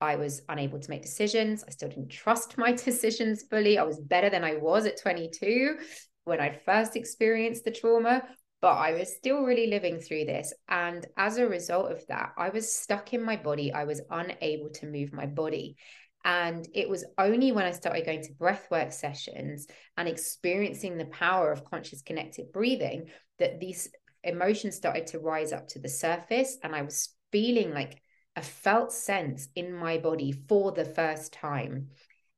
I 0.00 0.16
was 0.16 0.42
unable 0.48 0.78
to 0.78 0.90
make 0.90 1.02
decisions. 1.02 1.64
I 1.66 1.70
still 1.70 1.88
didn't 1.88 2.08
trust 2.08 2.58
my 2.58 2.72
decisions 2.84 3.44
fully. 3.50 3.78
I 3.78 3.84
was 3.84 4.00
better 4.00 4.30
than 4.30 4.44
I 4.44 4.54
was 4.54 4.86
at 4.86 5.00
22 5.00 5.76
when 6.24 6.40
I 6.40 6.50
first 6.50 6.96
experienced 6.96 7.64
the 7.64 7.70
trauma, 7.70 8.22
but 8.60 8.76
I 8.76 8.92
was 8.92 9.16
still 9.16 9.42
really 9.42 9.66
living 9.66 9.98
through 9.98 10.26
this. 10.26 10.52
And 10.68 11.06
as 11.16 11.38
a 11.38 11.48
result 11.48 11.90
of 11.90 12.06
that, 12.08 12.32
I 12.36 12.50
was 12.50 12.74
stuck 12.74 13.14
in 13.14 13.22
my 13.22 13.36
body. 13.36 13.72
I 13.72 13.84
was 13.84 14.02
unable 14.10 14.70
to 14.70 14.86
move 14.86 15.12
my 15.12 15.26
body. 15.26 15.76
And 16.24 16.68
it 16.74 16.88
was 16.88 17.04
only 17.16 17.52
when 17.52 17.64
I 17.64 17.70
started 17.70 18.04
going 18.04 18.22
to 18.22 18.34
breathwork 18.34 18.92
sessions 18.92 19.66
and 19.96 20.06
experiencing 20.06 20.98
the 20.98 21.06
power 21.06 21.50
of 21.50 21.64
conscious 21.64 22.02
connected 22.02 22.52
breathing 22.52 23.08
that 23.38 23.58
these 23.58 23.88
emotions 24.22 24.76
started 24.76 25.06
to 25.08 25.18
rise 25.18 25.52
up 25.52 25.68
to 25.68 25.78
the 25.78 25.88
surface. 25.88 26.58
And 26.62 26.74
I 26.74 26.82
was 26.82 27.14
feeling 27.32 27.72
like 27.72 28.02
a 28.36 28.42
felt 28.42 28.92
sense 28.92 29.48
in 29.54 29.72
my 29.72 29.98
body 29.98 30.32
for 30.32 30.72
the 30.72 30.84
first 30.84 31.32
time. 31.32 31.88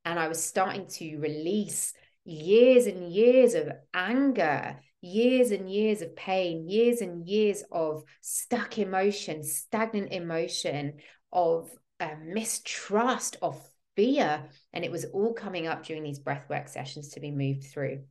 And 0.05 0.19
I 0.19 0.29
was 0.29 0.43
starting 0.43 0.87
to 0.87 1.19
release 1.19 1.95
years 2.25 2.87
and 2.87 3.13
years 3.13 3.55
of 3.55 3.71
anger, 3.95 4.79
years 5.01 5.51
and 5.51 5.71
years 5.71 6.03
of 6.03 6.17
pain, 6.17 6.69
years 6.69 7.01
and 7.01 7.27
years 7.27 7.63
of 7.71 8.05
stuck 8.21 8.79
emotion, 8.79 9.43
stagnant 9.43 10.13
emotion, 10.13 10.95
of 11.33 11.71
uh, 12.01 12.15
mistrust, 12.25 13.37
of 13.43 13.61
fear. 13.97 14.45
And 14.73 14.85
it 14.85 14.91
was 14.91 15.05
all 15.07 15.35
coming 15.35 15.67
up 15.67 15.85
during 15.85 16.03
these 16.03 16.21
breathwork 16.21 16.69
sessions 16.69 17.11
to 17.11 17.21
be 17.21 17.31
moved 17.31 17.65
through. 17.65 18.05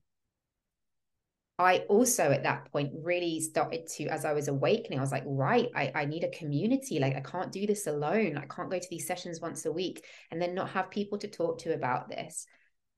I 1.61 1.79
also 1.89 2.31
at 2.31 2.41
that 2.41 2.71
point 2.71 2.91
really 3.03 3.39
started 3.39 3.85
to, 3.95 4.07
as 4.07 4.25
I 4.25 4.33
was 4.33 4.47
awakening, 4.47 4.97
I 4.97 5.01
was 5.03 5.11
like, 5.11 5.23
right, 5.27 5.69
I, 5.75 5.91
I 5.93 6.05
need 6.05 6.23
a 6.23 6.31
community. 6.31 6.97
Like, 6.97 7.15
I 7.15 7.19
can't 7.19 7.51
do 7.51 7.67
this 7.67 7.85
alone. 7.85 8.35
I 8.35 8.47
can't 8.47 8.71
go 8.71 8.79
to 8.79 8.87
these 8.89 9.05
sessions 9.05 9.41
once 9.41 9.67
a 9.67 9.71
week 9.71 10.03
and 10.31 10.41
then 10.41 10.55
not 10.55 10.71
have 10.71 10.89
people 10.89 11.19
to 11.19 11.27
talk 11.27 11.59
to 11.59 11.75
about 11.75 12.09
this. 12.09 12.47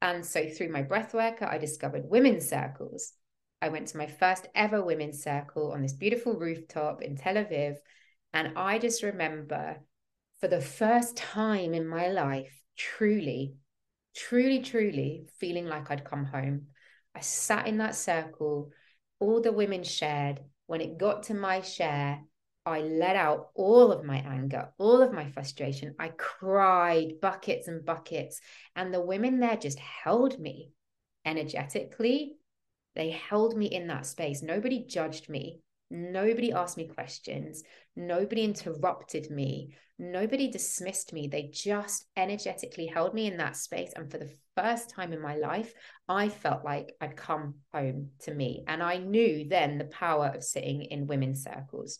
And 0.01 0.25
so 0.25 0.47
through 0.47 0.69
my 0.69 0.81
breath 0.81 1.13
worker, 1.13 1.45
I 1.45 1.57
discovered 1.57 2.05
women's 2.05 2.47
circles. 2.47 3.11
I 3.61 3.67
went 3.67 3.87
to 3.89 3.97
my 3.97 4.07
first 4.07 4.47
ever 4.55 4.81
women's 4.81 5.21
circle 5.21 5.73
on 5.73 5.81
this 5.81 5.93
beautiful 5.93 6.33
rooftop 6.33 7.01
in 7.01 7.17
Tel 7.17 7.35
Aviv. 7.35 7.75
And 8.33 8.57
I 8.57 8.79
just 8.79 9.03
remember 9.03 9.81
for 10.39 10.47
the 10.47 10.61
first 10.61 11.17
time 11.17 11.73
in 11.73 11.85
my 11.85 12.07
life, 12.07 12.61
truly, 12.77 13.55
truly, 14.15 14.61
truly 14.61 15.27
feeling 15.37 15.65
like 15.65 15.91
I'd 15.91 16.05
come 16.05 16.23
home 16.23 16.67
I 17.15 17.21
sat 17.21 17.67
in 17.67 17.77
that 17.77 17.95
circle, 17.95 18.71
all 19.19 19.41
the 19.41 19.51
women 19.51 19.83
shared. 19.83 20.41
When 20.67 20.81
it 20.81 20.97
got 20.97 21.23
to 21.23 21.33
my 21.33 21.61
share, 21.61 22.21
I 22.65 22.79
let 22.79 23.15
out 23.15 23.49
all 23.55 23.91
of 23.91 24.05
my 24.05 24.17
anger, 24.17 24.69
all 24.77 25.01
of 25.01 25.11
my 25.11 25.29
frustration. 25.29 25.95
I 25.99 26.09
cried 26.17 27.19
buckets 27.21 27.67
and 27.67 27.85
buckets. 27.85 28.39
And 28.75 28.93
the 28.93 29.01
women 29.01 29.39
there 29.39 29.57
just 29.57 29.79
held 29.79 30.39
me 30.39 30.71
energetically. 31.25 32.35
They 32.95 33.09
held 33.09 33.57
me 33.57 33.65
in 33.65 33.87
that 33.87 34.05
space. 34.05 34.41
Nobody 34.41 34.85
judged 34.85 35.29
me. 35.29 35.59
Nobody 35.89 36.51
asked 36.51 36.77
me 36.77 36.87
questions. 36.87 37.63
Nobody 37.95 38.43
interrupted 38.43 39.29
me. 39.29 39.75
Nobody 39.99 40.49
dismissed 40.49 41.13
me. 41.13 41.27
They 41.27 41.51
just 41.53 42.07
energetically 42.17 42.87
held 42.87 43.13
me 43.13 43.27
in 43.27 43.37
that 43.37 43.55
space. 43.55 43.93
And 43.95 44.09
for 44.09 44.17
the 44.17 44.33
first 44.55 44.89
time 44.89 45.13
in 45.13 45.21
my 45.21 45.35
life, 45.35 45.73
I 46.09 46.29
felt 46.29 46.65
like 46.65 46.95
I'd 46.99 47.15
come 47.15 47.55
home 47.71 48.09
to 48.21 48.33
me. 48.33 48.63
And 48.67 48.81
I 48.81 48.97
knew 48.97 49.47
then 49.47 49.77
the 49.77 49.85
power 49.85 50.31
of 50.33 50.43
sitting 50.43 50.83
in 50.83 51.07
women's 51.07 51.43
circles. 51.43 51.99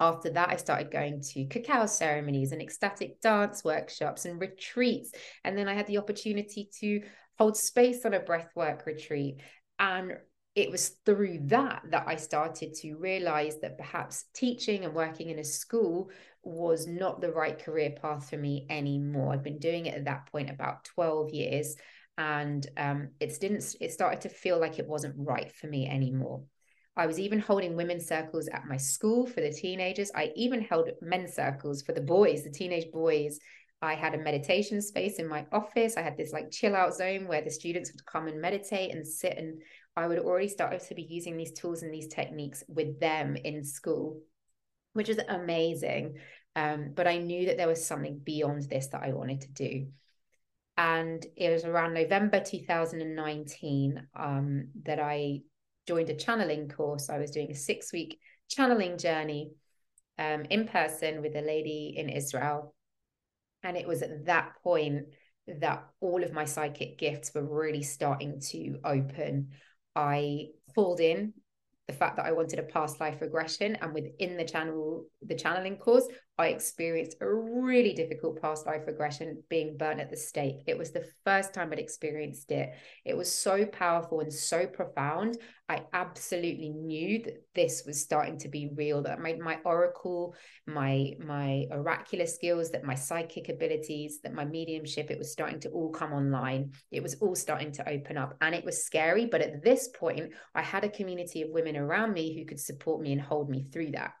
After 0.00 0.30
that, 0.30 0.50
I 0.50 0.56
started 0.56 0.90
going 0.90 1.22
to 1.32 1.46
cacao 1.46 1.86
ceremonies 1.86 2.50
and 2.50 2.60
ecstatic 2.60 3.20
dance 3.20 3.62
workshops 3.62 4.24
and 4.24 4.40
retreats. 4.40 5.12
And 5.44 5.56
then 5.56 5.68
I 5.68 5.74
had 5.74 5.86
the 5.86 5.98
opportunity 5.98 6.68
to 6.80 7.02
hold 7.38 7.56
space 7.56 8.04
on 8.04 8.14
a 8.14 8.20
breathwork 8.20 8.86
retreat 8.86 9.40
and 9.78 10.16
it 10.54 10.70
was 10.70 10.90
through 11.04 11.40
that 11.44 11.82
that 11.90 12.04
I 12.06 12.16
started 12.16 12.74
to 12.74 12.94
realize 12.94 13.58
that 13.60 13.76
perhaps 13.76 14.26
teaching 14.34 14.84
and 14.84 14.94
working 14.94 15.30
in 15.30 15.38
a 15.38 15.44
school 15.44 16.10
was 16.44 16.86
not 16.86 17.20
the 17.20 17.32
right 17.32 17.58
career 17.58 17.90
path 17.90 18.30
for 18.30 18.36
me 18.36 18.66
anymore. 18.70 19.32
I'd 19.32 19.42
been 19.42 19.58
doing 19.58 19.86
it 19.86 19.94
at 19.94 20.04
that 20.04 20.26
point 20.30 20.50
about 20.50 20.84
12 20.84 21.30
years 21.30 21.76
and 22.16 22.64
um, 22.76 23.08
it 23.18 23.38
didn't 23.40 23.74
it 23.80 23.92
started 23.92 24.20
to 24.20 24.28
feel 24.28 24.60
like 24.60 24.78
it 24.78 24.86
wasn't 24.86 25.14
right 25.18 25.50
for 25.52 25.66
me 25.66 25.88
anymore. 25.88 26.42
I 26.96 27.06
was 27.06 27.18
even 27.18 27.40
holding 27.40 27.74
women's 27.74 28.06
circles 28.06 28.48
at 28.48 28.68
my 28.68 28.76
school 28.76 29.26
for 29.26 29.40
the 29.40 29.52
teenagers. 29.52 30.12
I 30.14 30.30
even 30.36 30.60
held 30.60 30.90
men's 31.02 31.34
circles 31.34 31.82
for 31.82 31.92
the 31.92 32.00
boys, 32.00 32.44
the 32.44 32.50
teenage 32.50 32.92
boys. 32.92 33.40
I 33.82 33.94
had 33.94 34.14
a 34.14 34.18
meditation 34.18 34.80
space 34.80 35.18
in 35.18 35.26
my 35.26 35.44
office. 35.50 35.96
I 35.96 36.02
had 36.02 36.16
this 36.16 36.32
like 36.32 36.52
chill 36.52 36.76
out 36.76 36.94
zone 36.94 37.26
where 37.26 37.42
the 37.42 37.50
students 37.50 37.92
would 37.92 38.06
come 38.06 38.28
and 38.28 38.40
meditate 38.40 38.94
and 38.94 39.06
sit 39.06 39.36
and 39.36 39.60
I 39.96 40.06
would 40.06 40.18
already 40.18 40.48
start 40.48 40.78
to 40.80 40.94
be 40.94 41.02
using 41.02 41.36
these 41.36 41.52
tools 41.52 41.82
and 41.82 41.92
these 41.92 42.08
techniques 42.08 42.64
with 42.68 42.98
them 42.98 43.36
in 43.36 43.64
school, 43.64 44.20
which 44.92 45.08
is 45.08 45.20
amazing. 45.28 46.16
Um, 46.56 46.92
but 46.94 47.06
I 47.06 47.18
knew 47.18 47.46
that 47.46 47.56
there 47.56 47.68
was 47.68 47.84
something 47.84 48.20
beyond 48.22 48.62
this 48.68 48.88
that 48.88 49.02
I 49.02 49.12
wanted 49.12 49.42
to 49.42 49.52
do. 49.52 49.86
And 50.76 51.24
it 51.36 51.50
was 51.50 51.64
around 51.64 51.94
November 51.94 52.40
2019 52.40 54.08
um, 54.16 54.68
that 54.84 54.98
I 54.98 55.42
joined 55.86 56.10
a 56.10 56.16
channeling 56.16 56.68
course. 56.68 57.08
I 57.08 57.18
was 57.18 57.30
doing 57.30 57.50
a 57.50 57.54
six 57.54 57.92
week 57.92 58.18
channeling 58.48 58.98
journey 58.98 59.52
um, 60.18 60.44
in 60.50 60.66
person 60.66 61.22
with 61.22 61.36
a 61.36 61.40
lady 61.40 61.94
in 61.96 62.08
Israel. 62.08 62.74
And 63.62 63.76
it 63.76 63.86
was 63.86 64.02
at 64.02 64.26
that 64.26 64.52
point 64.62 65.06
that 65.46 65.84
all 66.00 66.22
of 66.22 66.32
my 66.32 66.44
psychic 66.44 66.98
gifts 66.98 67.32
were 67.34 67.44
really 67.44 67.82
starting 67.82 68.40
to 68.50 68.78
open. 68.84 69.50
I 69.96 70.48
pulled 70.74 71.00
in 71.00 71.32
the 71.86 71.92
fact 71.92 72.16
that 72.16 72.26
I 72.26 72.32
wanted 72.32 72.58
a 72.58 72.62
past 72.62 73.00
life 73.00 73.20
regression 73.20 73.76
and 73.76 73.92
within 73.92 74.36
the 74.36 74.44
channel 74.44 75.06
the 75.22 75.34
channeling 75.34 75.76
course 75.76 76.06
I 76.36 76.48
experienced 76.48 77.18
a 77.20 77.32
really 77.32 77.92
difficult 77.92 78.42
past 78.42 78.66
life 78.66 78.82
regression 78.88 79.44
being 79.48 79.76
burnt 79.76 80.00
at 80.00 80.10
the 80.10 80.16
stake. 80.16 80.62
It 80.66 80.76
was 80.76 80.90
the 80.90 81.06
first 81.24 81.54
time 81.54 81.70
I'd 81.70 81.78
experienced 81.78 82.50
it. 82.50 82.74
It 83.04 83.16
was 83.16 83.30
so 83.30 83.64
powerful 83.66 84.18
and 84.18 84.32
so 84.32 84.66
profound. 84.66 85.38
I 85.68 85.82
absolutely 85.92 86.70
knew 86.70 87.22
that 87.22 87.44
this 87.54 87.84
was 87.86 88.02
starting 88.02 88.36
to 88.38 88.48
be 88.48 88.68
real 88.74 89.02
that 89.02 89.20
my 89.20 89.34
my 89.34 89.58
oracle 89.64 90.34
my 90.66 91.12
my 91.24 91.66
oracular 91.70 92.26
skills 92.26 92.72
that 92.72 92.84
my 92.84 92.96
psychic 92.96 93.48
abilities 93.48 94.20
that 94.22 94.34
my 94.34 94.44
mediumship 94.44 95.10
it 95.12 95.18
was 95.18 95.30
starting 95.30 95.60
to 95.60 95.70
all 95.70 95.90
come 95.90 96.12
online. 96.12 96.72
It 96.90 97.02
was 97.02 97.14
all 97.20 97.36
starting 97.36 97.70
to 97.72 97.88
open 97.88 98.18
up 98.18 98.36
and 98.40 98.56
it 98.56 98.64
was 98.64 98.84
scary 98.84 99.26
but 99.26 99.40
at 99.40 99.62
this 99.62 99.88
point 99.88 100.32
I 100.52 100.62
had 100.62 100.82
a 100.82 100.88
community 100.88 101.42
of 101.42 101.50
women 101.50 101.76
around 101.76 102.12
me 102.12 102.36
who 102.36 102.44
could 102.44 102.60
support 102.60 103.00
me 103.00 103.12
and 103.12 103.20
hold 103.20 103.48
me 103.48 103.68
through 103.72 103.92
that 103.92 104.14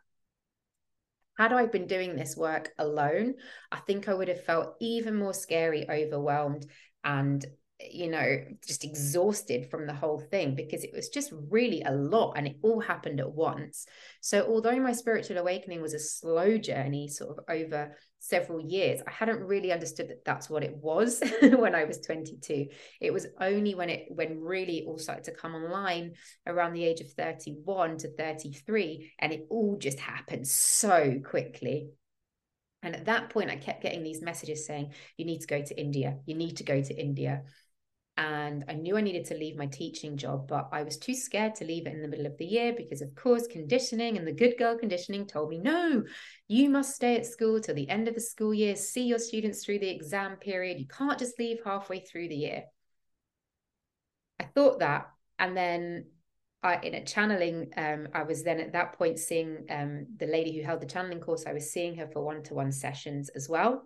had 1.38 1.52
I 1.52 1.66
been 1.66 1.86
doing 1.86 2.16
this 2.16 2.36
work 2.36 2.72
alone, 2.78 3.34
I 3.72 3.78
think 3.80 4.08
I 4.08 4.14
would 4.14 4.28
have 4.28 4.44
felt 4.44 4.76
even 4.80 5.16
more 5.16 5.34
scary, 5.34 5.88
overwhelmed, 5.88 6.66
and 7.02 7.44
you 7.80 8.08
know, 8.08 8.38
just 8.64 8.84
exhausted 8.84 9.68
from 9.70 9.86
the 9.86 9.94
whole 9.94 10.20
thing 10.20 10.54
because 10.54 10.84
it 10.84 10.92
was 10.94 11.08
just 11.08 11.32
really 11.50 11.82
a 11.82 11.90
lot 11.90 12.34
and 12.36 12.46
it 12.46 12.56
all 12.62 12.80
happened 12.80 13.20
at 13.20 13.32
once. 13.32 13.86
So, 14.20 14.46
although 14.46 14.78
my 14.78 14.92
spiritual 14.92 15.38
awakening 15.38 15.82
was 15.82 15.92
a 15.92 15.98
slow 15.98 16.56
journey, 16.56 17.08
sort 17.08 17.36
of 17.36 17.44
over 17.48 17.96
several 18.24 18.60
years, 18.60 19.00
I 19.06 19.10
hadn't 19.10 19.40
really 19.40 19.70
understood 19.70 20.08
that 20.08 20.24
that's 20.24 20.48
what 20.48 20.64
it 20.64 20.74
was 20.76 21.22
when 21.42 21.74
I 21.74 21.84
was 21.84 22.00
22. 22.00 22.68
It 23.00 23.12
was 23.12 23.26
only 23.40 23.74
when 23.74 23.90
it, 23.90 24.06
when 24.08 24.40
really 24.40 24.78
it 24.78 24.86
all 24.86 24.98
started 24.98 25.24
to 25.24 25.32
come 25.32 25.54
online 25.54 26.14
around 26.46 26.72
the 26.72 26.84
age 26.84 27.00
of 27.00 27.12
31 27.12 27.98
to 27.98 28.08
33, 28.16 29.12
and 29.18 29.32
it 29.32 29.46
all 29.50 29.76
just 29.78 30.00
happened 30.00 30.46
so 30.46 31.20
quickly. 31.24 31.90
And 32.82 32.94
at 32.94 33.06
that 33.06 33.30
point, 33.30 33.50
I 33.50 33.56
kept 33.56 33.82
getting 33.82 34.02
these 34.02 34.22
messages 34.22 34.66
saying, 34.66 34.92
You 35.16 35.24
need 35.24 35.40
to 35.40 35.46
go 35.46 35.62
to 35.62 35.80
India. 35.80 36.18
You 36.26 36.34
need 36.34 36.58
to 36.58 36.64
go 36.64 36.82
to 36.82 36.94
India 36.94 37.42
and 38.16 38.64
I 38.68 38.74
knew 38.74 38.96
I 38.96 39.00
needed 39.00 39.24
to 39.26 39.36
leave 39.36 39.56
my 39.56 39.66
teaching 39.66 40.16
job, 40.16 40.46
but 40.46 40.68
I 40.70 40.84
was 40.84 40.98
too 40.98 41.14
scared 41.14 41.56
to 41.56 41.64
leave 41.64 41.86
it 41.86 41.94
in 41.94 42.02
the 42.02 42.08
middle 42.08 42.26
of 42.26 42.38
the 42.38 42.44
year 42.44 42.72
because, 42.72 43.02
of 43.02 43.14
course, 43.16 43.48
conditioning 43.48 44.16
and 44.16 44.26
the 44.26 44.32
good 44.32 44.54
girl 44.56 44.78
conditioning 44.78 45.26
told 45.26 45.50
me, 45.50 45.58
no, 45.58 46.04
you 46.46 46.70
must 46.70 46.94
stay 46.94 47.16
at 47.16 47.26
school 47.26 47.60
till 47.60 47.74
the 47.74 47.88
end 47.88 48.06
of 48.06 48.14
the 48.14 48.20
school 48.20 48.54
year, 48.54 48.76
see 48.76 49.04
your 49.04 49.18
students 49.18 49.64
through 49.64 49.80
the 49.80 49.90
exam 49.90 50.36
period. 50.36 50.78
You 50.78 50.86
can't 50.86 51.18
just 51.18 51.38
leave 51.40 51.58
halfway 51.64 52.00
through 52.00 52.28
the 52.28 52.36
year. 52.36 52.64
I 54.38 54.44
thought 54.44 54.78
that. 54.78 55.08
And 55.40 55.56
then 55.56 56.06
I, 56.62 56.76
in 56.76 56.94
a 56.94 57.04
channeling, 57.04 57.72
um, 57.76 58.08
I 58.14 58.22
was 58.22 58.44
then 58.44 58.60
at 58.60 58.74
that 58.74 58.92
point 58.92 59.18
seeing 59.18 59.66
um, 59.70 60.06
the 60.16 60.26
lady 60.26 60.56
who 60.56 60.62
held 60.64 60.80
the 60.80 60.86
channeling 60.86 61.20
course. 61.20 61.44
I 61.48 61.52
was 61.52 61.72
seeing 61.72 61.96
her 61.96 62.06
for 62.06 62.24
one 62.24 62.44
to 62.44 62.54
one 62.54 62.70
sessions 62.70 63.28
as 63.30 63.48
well. 63.48 63.82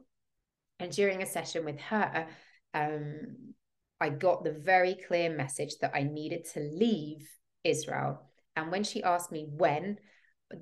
And 0.78 0.92
during 0.92 1.22
a 1.22 1.26
session 1.26 1.64
with 1.64 1.80
her, 1.80 2.26
um, 2.74 3.54
I 4.00 4.10
got 4.10 4.44
the 4.44 4.52
very 4.52 4.96
clear 5.06 5.30
message 5.30 5.78
that 5.80 5.92
I 5.94 6.02
needed 6.02 6.44
to 6.54 6.60
leave 6.60 7.28
Israel. 7.64 8.22
And 8.56 8.70
when 8.70 8.84
she 8.84 9.02
asked 9.02 9.32
me 9.32 9.46
when, 9.48 9.98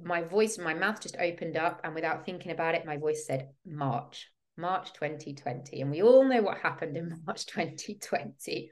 my 0.02 0.22
voice, 0.22 0.58
my 0.58 0.74
mouth 0.74 1.00
just 1.00 1.16
opened 1.18 1.56
up. 1.56 1.80
And 1.84 1.94
without 1.94 2.24
thinking 2.24 2.52
about 2.52 2.74
it, 2.74 2.86
my 2.86 2.96
voice 2.96 3.26
said 3.26 3.48
March, 3.64 4.30
March 4.56 4.92
2020. 4.94 5.80
And 5.80 5.90
we 5.90 6.02
all 6.02 6.24
know 6.24 6.42
what 6.42 6.58
happened 6.58 6.96
in 6.96 7.20
March 7.26 7.46
2020. 7.46 8.70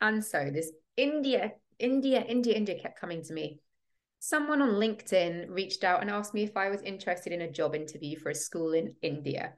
And 0.00 0.24
so 0.24 0.50
this 0.52 0.70
India, 0.96 1.52
India, 1.78 2.20
India, 2.20 2.54
India 2.54 2.78
kept 2.78 3.00
coming 3.00 3.22
to 3.24 3.32
me. 3.32 3.60
Someone 4.20 4.60
on 4.60 4.70
LinkedIn 4.70 5.48
reached 5.48 5.84
out 5.84 6.00
and 6.00 6.10
asked 6.10 6.34
me 6.34 6.42
if 6.42 6.56
I 6.56 6.70
was 6.70 6.82
interested 6.82 7.32
in 7.32 7.42
a 7.42 7.50
job 7.50 7.74
interview 7.74 8.18
for 8.18 8.30
a 8.30 8.34
school 8.34 8.72
in 8.72 8.94
India. 9.00 9.54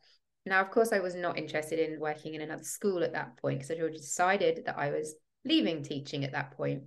Now, 0.46 0.60
of 0.60 0.70
course, 0.70 0.92
I 0.92 1.00
was 1.00 1.14
not 1.14 1.38
interested 1.38 1.78
in 1.78 2.00
working 2.00 2.34
in 2.34 2.40
another 2.40 2.64
school 2.64 3.02
at 3.02 3.12
that 3.12 3.36
point 3.36 3.58
because 3.58 3.70
I 3.70 3.80
already 3.80 3.98
decided 3.98 4.62
that 4.66 4.78
I 4.78 4.90
was 4.90 5.14
leaving 5.44 5.82
teaching 5.82 6.24
at 6.24 6.32
that 6.32 6.56
point. 6.56 6.84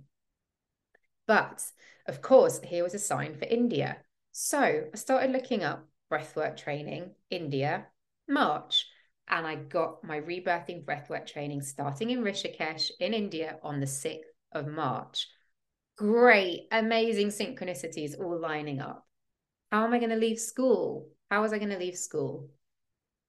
But 1.26 1.62
of 2.06 2.20
course, 2.20 2.60
here 2.62 2.82
was 2.82 2.94
a 2.94 2.98
sign 2.98 3.36
for 3.36 3.44
India. 3.44 3.98
So 4.32 4.58
I 4.92 4.96
started 4.96 5.30
looking 5.30 5.62
up 5.62 5.86
breathwork 6.12 6.56
training, 6.56 7.12
India, 7.30 7.86
March. 8.28 8.86
And 9.26 9.46
I 9.46 9.54
got 9.54 10.04
my 10.04 10.20
rebirthing 10.20 10.84
breathwork 10.84 11.26
training 11.26 11.62
starting 11.62 12.10
in 12.10 12.22
Rishikesh 12.22 12.90
in 13.00 13.14
India 13.14 13.56
on 13.62 13.80
the 13.80 13.86
6th 13.86 14.28
of 14.52 14.66
March. 14.66 15.28
Great, 15.96 16.66
amazing 16.70 17.28
synchronicities 17.28 18.20
all 18.20 18.38
lining 18.38 18.80
up. 18.80 19.06
How 19.72 19.84
am 19.84 19.94
I 19.94 19.98
going 19.98 20.10
to 20.10 20.16
leave 20.16 20.38
school? 20.38 21.08
How 21.30 21.40
was 21.40 21.54
I 21.54 21.58
going 21.58 21.70
to 21.70 21.78
leave 21.78 21.96
school? 21.96 22.50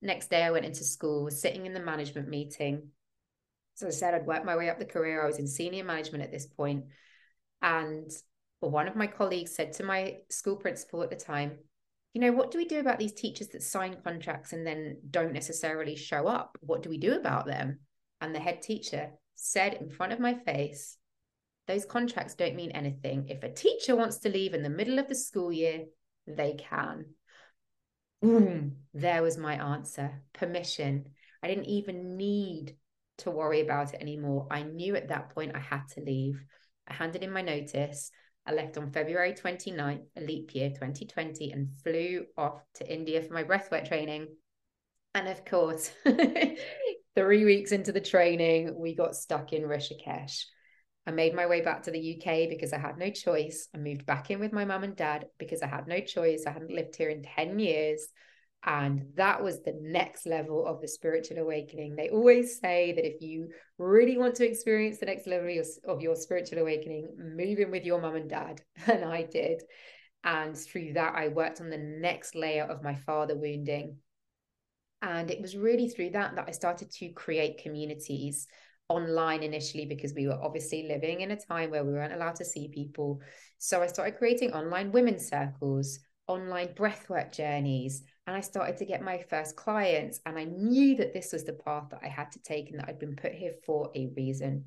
Next 0.06 0.30
day, 0.30 0.44
I 0.44 0.52
went 0.52 0.65
into 0.65 0.84
school, 0.84 1.24
was 1.24 1.41
sitting 1.41 1.65
in 1.65 1.74
the 1.74 1.80
management 1.80 2.30
meeting. 2.30 2.89
So 3.74 3.88
I 3.88 3.89
said 3.89 4.13
I'd 4.13 4.28
worked 4.28 4.46
my 4.46 4.56
way 4.56 4.70
up 4.70 4.78
the 4.78 4.86
career. 4.86 5.24
I 5.24 5.26
was 5.26 5.39
in 5.39 5.48
senior 5.48 5.84
management 5.84 6.24
at 6.24 6.32
this. 6.32 6.48
And 7.62 8.12
one 8.60 8.88
of 8.88 8.96
my 8.96 9.08
colleagues 9.08 9.56
said 9.56 9.74
to 9.74 9.84
my 9.84 10.18
school 10.30 10.58
principal 10.58 11.02
at 11.02 11.10
the 11.10 11.15
time, 11.15 11.58
you 12.13 12.22
know, 12.22 12.32
what 12.32 12.52
do 12.52 12.60
we 12.60 12.65
do 12.65 12.80
about 12.80 13.00
these 13.00 13.13
teachers 13.13 13.48
that 13.50 13.63
sign 13.63 13.98
contracts 14.04 14.54
and 14.54 14.65
then 14.65 14.98
don't 15.10 15.34
necessarily 15.34 15.96
show 15.96 16.28
up? 16.28 16.56
What 16.62 16.84
do 16.84 16.89
we 16.89 17.00
do 17.00 17.15
about 17.15 17.48
them? 17.48 17.80
And 18.22 18.34
the 18.34 18.39
head 18.39 18.62
teacher 18.62 19.10
said 19.34 19.74
in 19.74 19.89
front 19.89 20.13
of 20.13 20.20
my 20.20 20.36
face, 20.36 20.98
those 21.68 21.84
contracts 21.84 22.36
don't 22.36 22.56
mean 22.56 22.72
anything. 22.72 23.28
If 23.28 23.41
a 23.41 23.52
teacher 23.52 23.96
wants 23.96 24.20
to 24.20 24.30
leave 24.30 24.54
in 24.54 24.62
the 24.62 24.70
middle 24.70 25.00
of 25.00 25.10
the 25.10 25.15
school 25.15 25.52
year, 25.52 25.86
they 26.28 26.54
can 26.54 27.06
boom, 28.26 28.78
there 28.94 29.22
was 29.22 29.38
my 29.38 29.56
answer 29.56 30.22
permission. 30.34 31.06
I 31.44 31.48
didn't 31.48 31.66
even 31.66 32.18
need 32.18 32.76
to 33.20 33.32
worry 33.32 33.62
about 33.62 33.94
it 33.94 34.02
anymore. 34.02 34.48
I 34.50 34.64
knew 34.64 34.96
at 34.96 35.10
that 35.10 35.30
point 35.30 35.56
I 35.56 35.60
had 35.60 35.88
to 35.94 36.02
leave. 36.02 36.44
I 36.88 36.94
handed 36.94 37.24
in 37.24 37.32
my 37.32 37.42
notice. 37.42 38.12
I 38.48 38.54
left 38.54 38.78
on 38.78 38.92
February 38.92 39.34
29th, 39.34 40.06
a 40.18 40.22
leap 40.22 40.54
year 40.54 40.70
2020, 40.70 41.52
and 41.52 41.70
flew 41.84 42.26
off 42.38 42.62
to 42.76 42.92
India 42.92 43.22
for 43.22 43.34
my 43.34 43.44
breathwork 43.44 43.88
training. 43.88 44.28
And 45.14 45.28
of 45.28 45.46
course, 45.46 45.92
three 47.16 47.46
weeks 47.46 47.72
into 47.72 47.92
the 47.92 48.02
training, 48.02 48.76
we 48.78 48.96
got 48.96 49.16
stuck 49.16 49.54
in 49.54 49.64
Rishikesh. 49.64 50.46
I 51.08 51.12
made 51.12 51.36
my 51.36 51.46
way 51.46 51.62
back 51.62 51.84
to 51.84 51.91
the 51.91 52.00
UK 52.00 52.50
because 52.50 52.74
I 52.74 52.80
had 52.80 52.98
no 52.98 53.10
choice. 53.12 53.68
I 53.74 53.78
moved 53.78 54.06
back 54.06 54.32
in 54.32 54.39
with 54.39 54.52
my 54.52 54.65
mum 54.65 54.84
and 54.84 54.96
dad 54.96 55.28
because 55.38 55.62
I 55.62 55.68
had 55.68 55.88
no 55.88 56.00
choice. 56.00 56.46
I 56.48 56.52
hadn't 56.52 56.72
lived 56.72 56.96
here 56.96 57.10
in 57.10 57.24
10 57.24 57.60
years. 57.60 58.08
And 58.63 59.06
that 59.15 59.44
was 59.44 59.62
the 59.62 59.78
next 59.80 60.26
level 60.26 60.65
of 60.65 60.82
the 60.82 60.88
spiritual 60.88 61.38
awakening. 61.38 61.96
They 61.96 62.10
always 62.10 62.60
say 62.60 62.94
that 62.94 63.06
if 63.06 63.22
you 63.22 63.50
really 63.78 64.18
want 64.18 64.34
to 64.36 64.48
experience 64.48 64.98
the 64.98 65.06
next 65.06 65.28
level 65.28 65.48
of 65.48 65.54
your, 65.54 65.65
of 65.88 66.02
your 66.02 66.15
spiritual 66.15 66.58
awakening, 66.58 67.10
move 67.18 67.60
in 67.60 67.70
with 67.70 67.86
your 67.86 68.02
mum 68.02 68.15
and 68.15 68.30
dad. 68.30 68.62
And 68.88 69.06
I 69.06 69.24
did. 69.24 69.62
And 70.24 70.58
through 70.58 70.94
that, 70.94 71.13
I 71.15 71.28
worked 71.28 71.62
on 71.62 71.70
the 71.70 71.78
next 71.78 72.34
layer 72.34 72.63
of 72.63 72.82
my 72.82 72.96
father 72.96 73.38
wounding. 73.38 73.98
And 75.04 75.30
it 75.30 75.39
was 75.39 75.56
really 75.56 75.88
through 75.89 76.12
that 76.12 76.36
that 76.36 76.46
I 76.48 76.52
started 76.52 76.89
to 76.94 77.10
create 77.10 77.62
communities 77.62 78.48
online 78.89 79.43
initially 79.43 79.86
because 79.86 80.13
we 80.13 80.28
were 80.28 80.39
obviously 80.41 80.88
living 80.88 81.21
in 81.21 81.32
a 81.32 81.39
time 81.39 81.71
where 81.71 81.84
we 81.84 81.93
weren't 81.93 82.13
allowed 82.13 82.36
to 82.36 82.45
see 82.45 82.67
people. 82.67 83.21
So 83.58 83.82
I 83.82 83.88
started 83.88 84.17
creating 84.17 84.54
online 84.54 84.91
women's 84.91 85.28
circles, 85.28 86.00
online 86.28 86.69
breathwork 86.69 87.34
journeys, 87.34 88.04
and 88.28 88.36
I 88.36 88.41
started 88.41 88.78
to 88.78 88.86
get 88.86 89.02
my 89.02 89.24
first 89.30 89.56
clients. 89.56 90.19
And 90.26 90.38
I 90.38 90.45
knew 90.45 90.95
that 90.98 91.13
this 91.13 91.34
was 91.34 91.43
the 91.43 91.54
path 91.54 91.86
that 91.91 92.02
I 92.04 92.08
had 92.08 92.32
to 92.34 92.39
take 92.41 92.69
and 92.69 92.80
that 92.80 92.89
I'd 92.89 93.00
been 93.00 93.15
put 93.15 93.34
here 93.34 93.54
for 93.65 93.91
a 93.95 94.08
reason. 94.15 94.65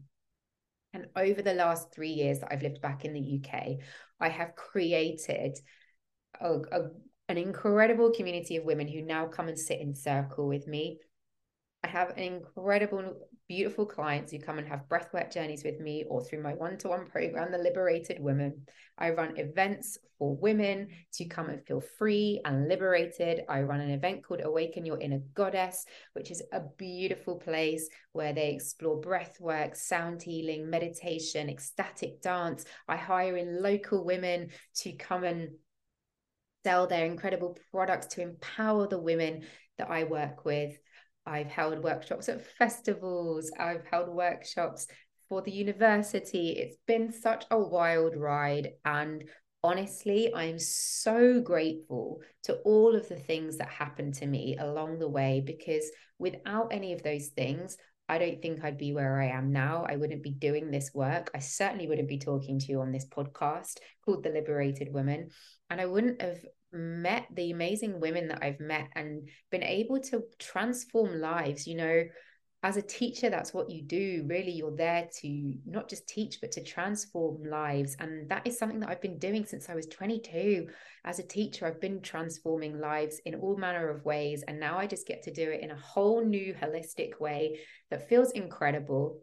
And 0.94 1.07
over 1.16 1.42
the 1.42 1.54
last 1.54 1.92
three 1.92 2.11
years 2.11 2.40
that 2.40 2.52
I've 2.52 2.62
lived 2.62 2.81
back 2.81 3.04
in 3.04 3.12
the 3.12 3.40
UK, 3.40 3.76
I 4.20 4.28
have 4.28 4.57
created 4.57 5.59
a, 6.40 6.54
a, 6.54 6.81
an 7.28 7.37
incredible 7.37 8.11
community 8.11 8.57
of 8.57 8.64
women 8.64 8.88
who 8.88 9.02
now 9.02 9.26
come 9.26 9.48
and 9.48 9.59
sit 9.59 9.81
in 9.81 9.94
circle 9.94 10.48
with 10.48 10.66
me 10.66 10.98
I 11.85 11.88
have 11.88 12.11
an 12.11 12.18
incredible, 12.18 13.14
beautiful 13.48 13.87
clients 13.87 14.30
who 14.30 14.38
come 14.38 14.58
and 14.58 14.68
have 14.68 14.88
breathwork 14.88 15.32
journeys 15.32 15.64
with 15.64 15.80
me 15.80 16.04
or 16.08 16.22
through 16.22 16.42
my 16.42 16.52
one 16.52 16.76
to 16.78 16.88
one 16.88 17.06
program, 17.06 17.50
The 17.50 17.58
Liberated 17.58 18.20
Women. 18.20 18.66
I 18.98 19.11
run 19.11 19.38
events 19.38 19.96
for 20.18 20.37
women 20.37 20.88
to 21.14 21.24
come 21.24 21.48
and 21.48 21.64
feel 21.64 21.80
free 21.80 22.40
and 22.44 22.68
liberated. 22.68 23.42
I 23.48 23.62
run 23.62 23.80
an 23.80 23.90
event 23.90 24.24
called 24.24 24.42
Awaken 24.42 24.84
Your 24.84 25.00
Inner 25.00 25.20
Goddess, 25.34 25.87
which 26.12 26.30
is 26.30 26.42
a 26.52 26.61
beautiful 26.76 27.37
place 27.37 27.88
where 28.12 28.34
they 28.34 28.50
explore 28.50 29.00
breathwork, 29.00 29.76
sound 29.76 30.22
healing, 30.22 30.68
meditation, 30.68 31.48
ecstatic 31.48 32.20
dance. 32.20 32.64
I 32.87 32.96
hire 32.96 33.37
in 33.37 33.62
local 33.62 34.04
women 34.04 34.50
to 34.80 34.92
come 34.92 35.24
and 35.24 35.50
sell 36.64 36.87
their 36.87 37.06
incredible 37.06 37.56
products 37.70 38.08
to 38.08 38.20
empower 38.20 38.87
the 38.87 39.00
women 39.00 39.44
that 39.78 39.90
I 39.90 40.04
work 40.04 40.44
with. 40.44 40.76
I've 41.29 41.49
held 41.49 41.83
workshops 41.83 42.29
at 42.29 42.47
festivals, 42.57 43.51
I've 43.59 43.85
held 43.85 44.09
workshops 44.09 44.87
for 45.29 45.43
the 45.43 45.53
university. 45.53 46.51
It's 46.51 46.79
been 46.87 47.12
such 47.12 47.45
a 47.51 47.59
wild 47.59 48.17
ride. 48.17 48.73
And 48.85 49.25
honestly, 49.62 50.33
I'm 50.35 50.59
so 50.59 51.41
grateful 51.41 52.23
to 52.45 52.55
all 52.64 52.97
of 52.97 53.09
the 53.09 53.19
things 53.19 53.59
that 53.59 53.69
happened 53.69 54.14
to 54.14 54.27
me 54.27 54.57
along 54.59 54.99
the 54.99 55.09
way 55.09 55.43
because 55.45 55.91
without 56.19 56.69
any 56.73 56.93
of 56.93 57.03
those 57.03 57.29
things, 57.29 57.77
I 58.09 58.17
don't 58.17 58.41
think 58.41 58.64
I'd 58.64 58.79
be 58.79 58.95
where 58.95 59.21
I 59.21 59.27
am 59.27 59.53
now. 59.53 59.85
I 59.87 59.97
wouldn't 59.97 60.23
be 60.23 60.31
doing 60.31 60.71
this 60.71 60.93
work. 60.95 61.31
I 61.35 61.41
certainly 61.41 61.87
wouldn't 61.87 62.09
be 62.09 62.19
talking 62.19 62.59
to 62.59 62.67
you 62.67 62.81
on 62.81 62.91
this 62.91 63.07
podcast 63.07 63.77
called 64.03 64.23
The 64.23 64.31
Liberated 64.31 64.93
Woman. 64.93 65.29
And 65.69 65.79
I 65.79 65.85
wouldn't 65.85 66.23
have 66.23 66.38
met 66.72 67.26
the 67.35 67.50
amazing 67.50 68.00
women 68.00 68.28
that 68.28 68.42
I've 68.42 68.61
met 68.61 68.88
and 68.94 69.28
been 69.50 69.62
able 69.62 70.00
to 70.00 70.22
transform 70.38 71.20
lives. 71.20 71.66
You 71.66 71.76
know, 71.76 72.04
as 72.62 72.76
a 72.76 72.83
teacher, 72.83 73.31
that's 73.31 73.54
what 73.54 73.70
you 73.70 73.83
do. 73.83 74.24
Really, 74.26 74.50
you're 74.50 74.74
there 74.74 75.09
to 75.20 75.54
not 75.64 75.88
just 75.88 76.09
teach, 76.09 76.40
but 76.40 76.50
to 76.52 76.62
transform 76.62 77.44
lives. 77.48 77.96
And 78.00 78.28
that 78.31 78.46
is 78.46 78.59
something 78.59 78.81
that 78.81 78.90
I've 78.90 79.00
been 79.00 79.18
doing 79.18 79.46
since 79.46 79.68
I 79.68 79.76
was 79.76 79.87
22. 79.87 80.66
As 81.04 81.20
a 81.20 81.26
teacher, 81.26 81.66
I've 81.66 81.81
been 81.81 82.02
transforming 82.02 82.81
lives 82.81 83.20
in 83.24 83.37
all 83.37 83.57
manner 83.57 83.88
of 83.88 84.04
ways. 84.04 84.42
And 84.48 84.59
now 84.59 84.76
I 84.76 84.88
just 84.88 85.07
get 85.07 85.22
to 85.24 85.33
do 85.33 85.48
it 85.50 85.62
in 85.62 85.70
a 85.70 85.76
whole 85.76 86.24
new 86.24 86.52
holistic 86.52 87.20
way 87.20 87.61
that 87.90 88.09
feels 88.09 88.33
incredible 88.33 89.20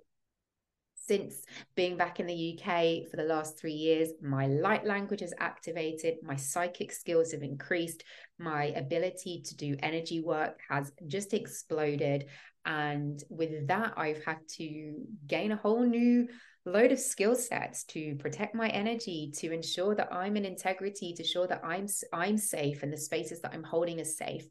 since 1.08 1.44
being 1.76 1.98
back 1.98 2.20
in 2.20 2.28
the 2.28 2.58
UK 2.58 3.10
for 3.10 3.18
the 3.18 3.24
last 3.24 3.58
three 3.58 3.74
years, 3.74 4.10
my 4.22 4.48
light 4.48 4.86
language 4.86 5.22
has 5.22 5.34
activated, 5.40 6.16
my 6.24 6.36
psychic 6.36 6.92
skills 6.92 7.32
have 7.32 7.44
increased, 7.44 8.04
my 8.40 8.66
ability 8.66 9.42
to 9.46 9.56
do 9.56 9.76
energy 9.82 10.22
work 10.22 10.60
has 10.70 10.92
just 11.08 11.34
exploded. 11.34 12.26
And 12.66 13.24
with 13.30 13.68
that, 13.68 13.94
I've 13.98 14.24
had 14.24 14.40
to 14.58 14.96
gain 15.28 15.52
a 15.52 15.58
whole 15.58 15.86
new 15.86 16.28
load 16.66 16.92
of 16.92 17.00
skill 17.00 17.36
sets 17.36 17.84
to 17.84 18.16
protect 18.16 18.56
my 18.56 18.68
energy 18.70 19.32
to 19.36 19.52
ensure 19.52 19.94
that 19.94 20.12
i'm 20.12 20.36
in 20.36 20.46
integrity 20.46 21.14
to 21.14 21.22
ensure 21.22 21.46
that 21.46 21.62
i'm 21.64 21.86
i'm 22.12 22.38
safe 22.38 22.82
and 22.82 22.92
the 22.92 22.98
spaces 22.98 23.40
that 23.42 23.54
i'm 23.54 23.64
holding 23.64 24.02
are 24.02 24.06
safe 24.06 24.48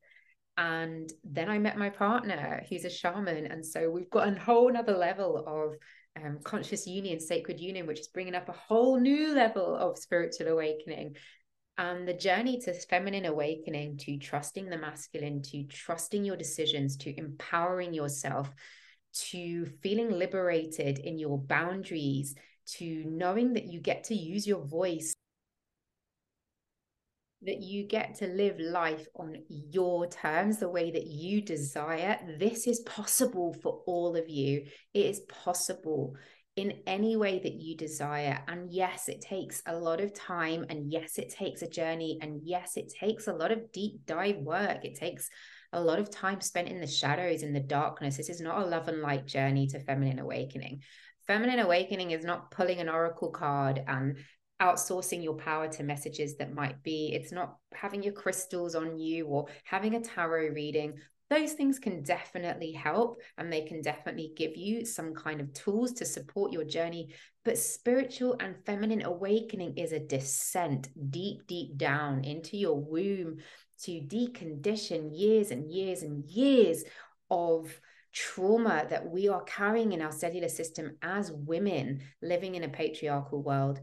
and 0.57 1.13
then 1.25 1.49
i 1.49 1.59
met 1.59 1.77
my 1.77 1.91
partner 1.91 2.65
who's 2.69 2.85
a 2.85 2.91
shaman 2.91 3.47
and 3.47 3.67
so 3.67 3.91
we've 3.91 4.11
got 4.11 4.29
a 4.29 4.39
whole 4.39 4.73
nother 4.73 4.97
level 4.97 5.43
of 5.45 5.75
um, 6.23 6.39
conscious 6.45 6.87
union, 6.87 7.21
sacred 7.21 7.61
union, 7.61 7.87
which 7.87 8.01
is 8.01 8.09
bringing 8.09 8.35
up 8.35 8.49
a 8.49 8.53
whole 8.53 8.99
new 8.99 9.35
level 9.35 9.75
of 9.75 9.99
spiritual 9.99 10.49
awakening. 10.49 11.17
And 11.77 12.07
the 12.07 12.15
journey 12.15 12.61
to 12.61 12.73
feminine 12.73 13.25
awakening, 13.25 13.99
to 13.99 14.17
trusting 14.19 14.71
the 14.71 14.79
masculine, 14.79 15.43
to 15.43 15.65
trusting 15.65 16.25
your 16.25 16.37
decisions, 16.37 16.97
to 16.99 17.19
empowering 17.19 17.93
yourself, 17.93 18.49
to 19.31 19.67
feeling 19.83 20.11
liberated 20.11 20.99
in 20.99 21.19
your 21.19 21.39
boundaries, 21.39 22.37
to 22.67 23.05
knowing 23.07 23.55
that 23.55 23.67
you 23.67 23.81
get 23.81 24.05
to 24.05 24.15
use 24.15 24.47
your 24.47 24.65
voice 24.65 25.15
that 27.47 27.63
you 27.63 27.87
get 27.87 28.15
to 28.17 28.27
live 28.27 28.59
life 28.59 29.07
on 29.17 29.37
your 29.49 30.07
terms, 30.07 30.59
the 30.59 30.69
way 30.69 30.91
that 30.91 31.07
you 31.07 31.43
desire. 31.43 32.19
This 32.39 32.67
is 32.67 32.81
possible 32.81 33.55
for 33.63 33.83
all 33.87 34.17
of 34.17 34.29
you. 34.29 34.67
It 34.93 35.07
is 35.07 35.21
possible 35.21 36.17
in 36.57 36.73
any 36.87 37.17
way 37.17 37.41
that 37.41 37.55
you 37.55 37.77
desire. 37.77 38.41
And 38.47 38.73
yes, 38.73 39.09
it 39.09 39.21
takes 39.21 39.63
a 39.67 39.77
lot 39.77 40.01
of 40.01 40.15
time. 40.15 40.65
And 40.69 40.93
yes, 40.93 41.19
it 41.19 41.31
takes 41.31 41.63
a 41.63 41.69
journey. 41.69 42.19
And 42.21 42.41
yes, 42.45 42.77
it 42.77 42.93
takes 42.99 43.27
a 43.27 43.33
lot 43.33 43.51
of 43.51 43.73
deep 43.73 44.07
dive 44.07 44.39
work. 44.39 44.85
It 44.85 44.95
takes 44.95 45.29
a 45.73 45.81
lot 45.81 45.99
of 45.99 46.11
time 46.11 46.41
spent 46.41 46.69
in 46.69 46.81
the 46.81 46.87
shadows, 46.87 47.43
in 47.43 47.53
the 47.53 47.61
darkness. 47.61 48.17
This 48.17 48.29
is 48.29 48.41
not 48.41 48.63
a 48.63 48.67
love 48.67 48.87
and 48.87 49.03
light 49.03 49.27
journey 49.27 49.67
to 49.69 49.81
feminine 49.81 50.21
awakening. 50.21 50.83
Feminine 51.27 51.59
awakening 51.59 52.11
is 52.13 52.25
not 52.25 52.51
pulling 52.51 52.81
an 52.81 52.89
oracle 52.89 53.31
card 53.31 53.83
and 53.89 54.19
outsourcing 54.61 55.23
your 55.23 55.35
power 55.35 55.69
to 55.69 55.83
messages 55.83 56.37
that 56.37 56.55
might 56.55 56.83
be 56.83 57.13
it's 57.13 57.33
not 57.33 57.57
having 57.73 58.03
your 58.03 58.13
crystals 58.13 58.75
on 58.75 58.99
you 58.99 59.27
or 59.27 59.47
having 59.65 59.95
a 59.95 60.01
tarot 60.01 60.53
reading. 60.53 60.95
Those 61.31 61.55
things 61.55 61.79
can 61.79 62.03
definitely 62.03 62.71
help 62.71 63.17
and 63.39 63.53
they 63.53 63.63
can 63.63 63.83
definitely 63.83 64.33
give 64.37 64.57
you 64.57 64.85
some 64.85 65.15
kind 65.15 65.41
of 65.41 65.53
tools 65.53 65.93
to 65.95 66.05
support 66.05 66.53
your 66.53 66.65
journey. 66.65 67.15
But 67.45 67.59
spiritual 67.59 68.37
and 68.41 68.55
feminine 68.65 69.03
awakening 69.05 69.77
is 69.77 69.93
a 69.93 69.99
descent 69.99 70.89
deep 71.11 71.47
deep 71.47 71.77
down 71.77 72.25
into 72.25 72.57
your 72.57 72.79
womb 72.79 73.39
to 73.83 73.91
decondition 73.91 75.11
years 75.13 75.51
and 75.51 75.71
years 75.71 76.03
and 76.03 76.25
years 76.25 76.85
of 77.31 77.81
trauma 78.13 78.87
that 78.89 79.11
we 79.11 79.29
are 79.29 79.43
carrying 79.43 79.93
in 79.93 80.01
our 80.01 80.13
cellular 80.13 80.49
system 80.49 80.97
as 81.03 81.33
women 81.33 82.01
living 82.23 82.55
in 82.55 82.63
a 82.63 82.69
patriarchal 82.69 83.43
world 83.43 83.81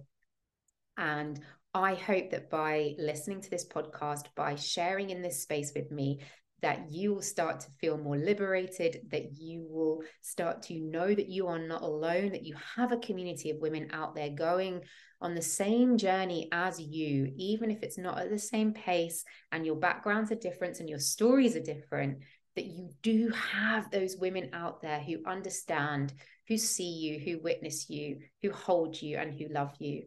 and 1.02 1.40
I 1.74 1.96
hope 1.96 2.30
that 2.30 2.52
by 2.52 2.94
listening 3.00 3.42
to 3.42 3.50
this 3.50 3.66
podcast, 3.66 4.26
by 4.36 4.56
sharing 4.56 5.10
in 5.10 5.24
this 5.24 5.42
space 5.42 5.72
with 5.76 5.90
me, 5.90 6.20
that 6.62 6.92
you 6.92 7.12
will 7.12 7.24
start 7.24 7.60
to 7.62 7.72
feel 7.80 7.98
more 7.98 8.18
liberated, 8.18 9.08
that 9.10 9.36
you 9.36 9.66
will 9.68 10.02
start 10.22 10.62
to 10.64 10.80
know 10.80 11.08
that 11.08 11.28
you 11.28 11.48
are 11.48 11.58
not 11.58 11.82
alone, 11.82 12.32
that 12.34 12.46
you 12.46 12.56
have 12.76 12.92
a 12.92 12.98
community 12.98 13.50
of 13.50 13.58
women 13.58 13.90
out 13.94 14.14
there 14.14 14.30
going 14.30 14.82
on 15.22 15.34
the 15.34 15.42
same 15.42 15.98
journey 15.98 16.50
as 16.52 16.80
you, 16.80 17.34
even 17.36 17.72
if 17.72 17.82
it's 17.82 17.98
not 17.98 18.20
at 18.20 18.30
the 18.30 18.38
same 18.38 18.72
pace 18.72 19.26
and 19.52 19.66
your 19.66 19.76
backgrounds 19.76 20.32
are 20.32 20.36
different 20.36 20.80
and 20.80 20.90
your 20.90 21.00
stories 21.00 21.56
are 21.56 21.62
different, 21.62 22.20
that 22.56 22.66
you 22.66 22.90
do 23.02 23.30
have 23.30 23.90
those 23.90 24.18
women 24.18 24.52
out 24.54 24.84
there 24.84 25.00
who 25.00 25.18
understand, 25.26 26.14
who 26.48 26.58
see 26.58 26.92
you, 26.92 27.20
who 27.20 27.42
witness 27.42 27.90
you, 27.90 28.20
who 28.44 28.52
hold 28.52 29.02
you, 29.02 29.18
and 29.18 29.34
who 29.34 29.48
love 29.52 29.74
you. 29.80 30.04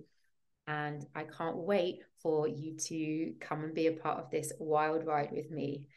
And 0.66 1.07
I 1.14 1.24
can't 1.24 1.57
wait 1.57 2.00
for 2.22 2.48
you 2.48 2.77
to 2.77 3.35
come 3.40 3.64
and 3.64 3.74
be 3.74 3.87
a 3.88 3.92
part 3.92 4.18
of 4.18 4.31
this 4.31 4.53
wild 4.59 5.07
ride 5.07 5.31
with 5.31 5.50
me. 5.50 5.88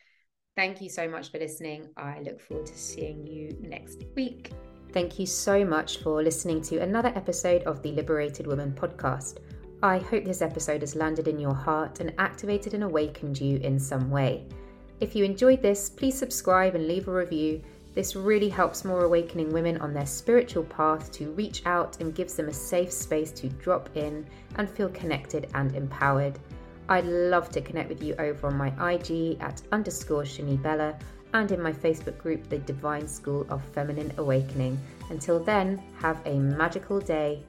Thank 0.56 0.82
you 0.82 0.90
so 0.90 1.08
much 1.08 1.32
for 1.32 1.38
listening. 1.38 1.90
I 1.96 2.20
look 2.22 2.42
forward 2.42 2.66
to 2.66 2.78
seeing 2.78 3.26
you 3.26 3.56
next 3.62 4.04
week. 4.16 4.52
Thank 4.92 5.20
you 5.20 5.26
so 5.26 5.64
much 5.64 5.98
for 5.98 6.24
listening 6.24 6.62
to 6.64 6.78
another 6.80 7.14
episode 7.16 7.64
of 7.64 7.82
the 7.84 7.92
Liberated 7.92 8.48
Woman 8.48 8.72
podcast. 8.72 9.38
I 9.84 10.00
hope 10.00 10.26
this 10.26 10.42
episode 10.42 10.82
has 10.82 10.96
landed 10.96 11.28
in 11.28 11.40
your 11.40 11.54
heart 11.54 12.00
and 12.00 12.14
activated 12.18 12.74
and 12.74 12.84
awakened 12.84 13.40
you 13.40 13.58
in 13.58 13.78
some 13.78 14.10
way. 14.10 14.48
If 15.00 15.16
you 15.16 15.24
enjoyed 15.24 15.62
this, 15.62 15.90
please 15.90 16.18
subscribe 16.18 16.74
and 16.74 16.88
leave 16.88 17.08
a 17.08 17.14
review 17.14 17.62
this 17.98 18.16
really 18.16 18.48
helps 18.48 18.86
more 18.86 19.06
awakening 19.06 19.52
women 19.52 19.76
on 19.80 19.92
their 19.92 20.06
spiritual 20.06 20.64
path 20.66 21.12
to 21.12 21.32
reach 21.32 21.66
out 21.66 22.00
and 22.00 22.14
gives 22.14 22.36
them 22.36 22.48
a 22.48 22.54
safe 22.54 22.92
space 22.92 23.32
to 23.32 23.50
drop 23.50 23.90
in 23.96 24.24
and 24.58 24.70
feel 24.70 24.90
connected 24.90 25.50
and 25.56 25.76
empowered. 25.76 26.38
I'd 26.90 27.08
love 27.08 27.50
to 27.50 27.60
connect 27.60 27.90
with 27.90 28.04
you 28.04 28.14
over 28.20 28.46
on 28.46 28.56
my 28.56 28.68
IG 28.94 29.42
at 29.42 29.64
underscore 29.72 30.26
Shanibella 30.26 30.96
and 31.34 31.52
in 31.52 31.60
my 31.60 31.74
Facebook 31.74 32.20
group, 32.20 32.48
The 32.50 32.60
Divine 32.60 33.08
School 33.08 33.48
of 33.50 33.64
Feminine 33.74 34.14
Awakening. 34.18 34.80
Until 35.10 35.40
then, 35.40 35.82
have 36.00 36.22
a 36.28 36.38
magical 36.38 37.00
day 37.00 37.42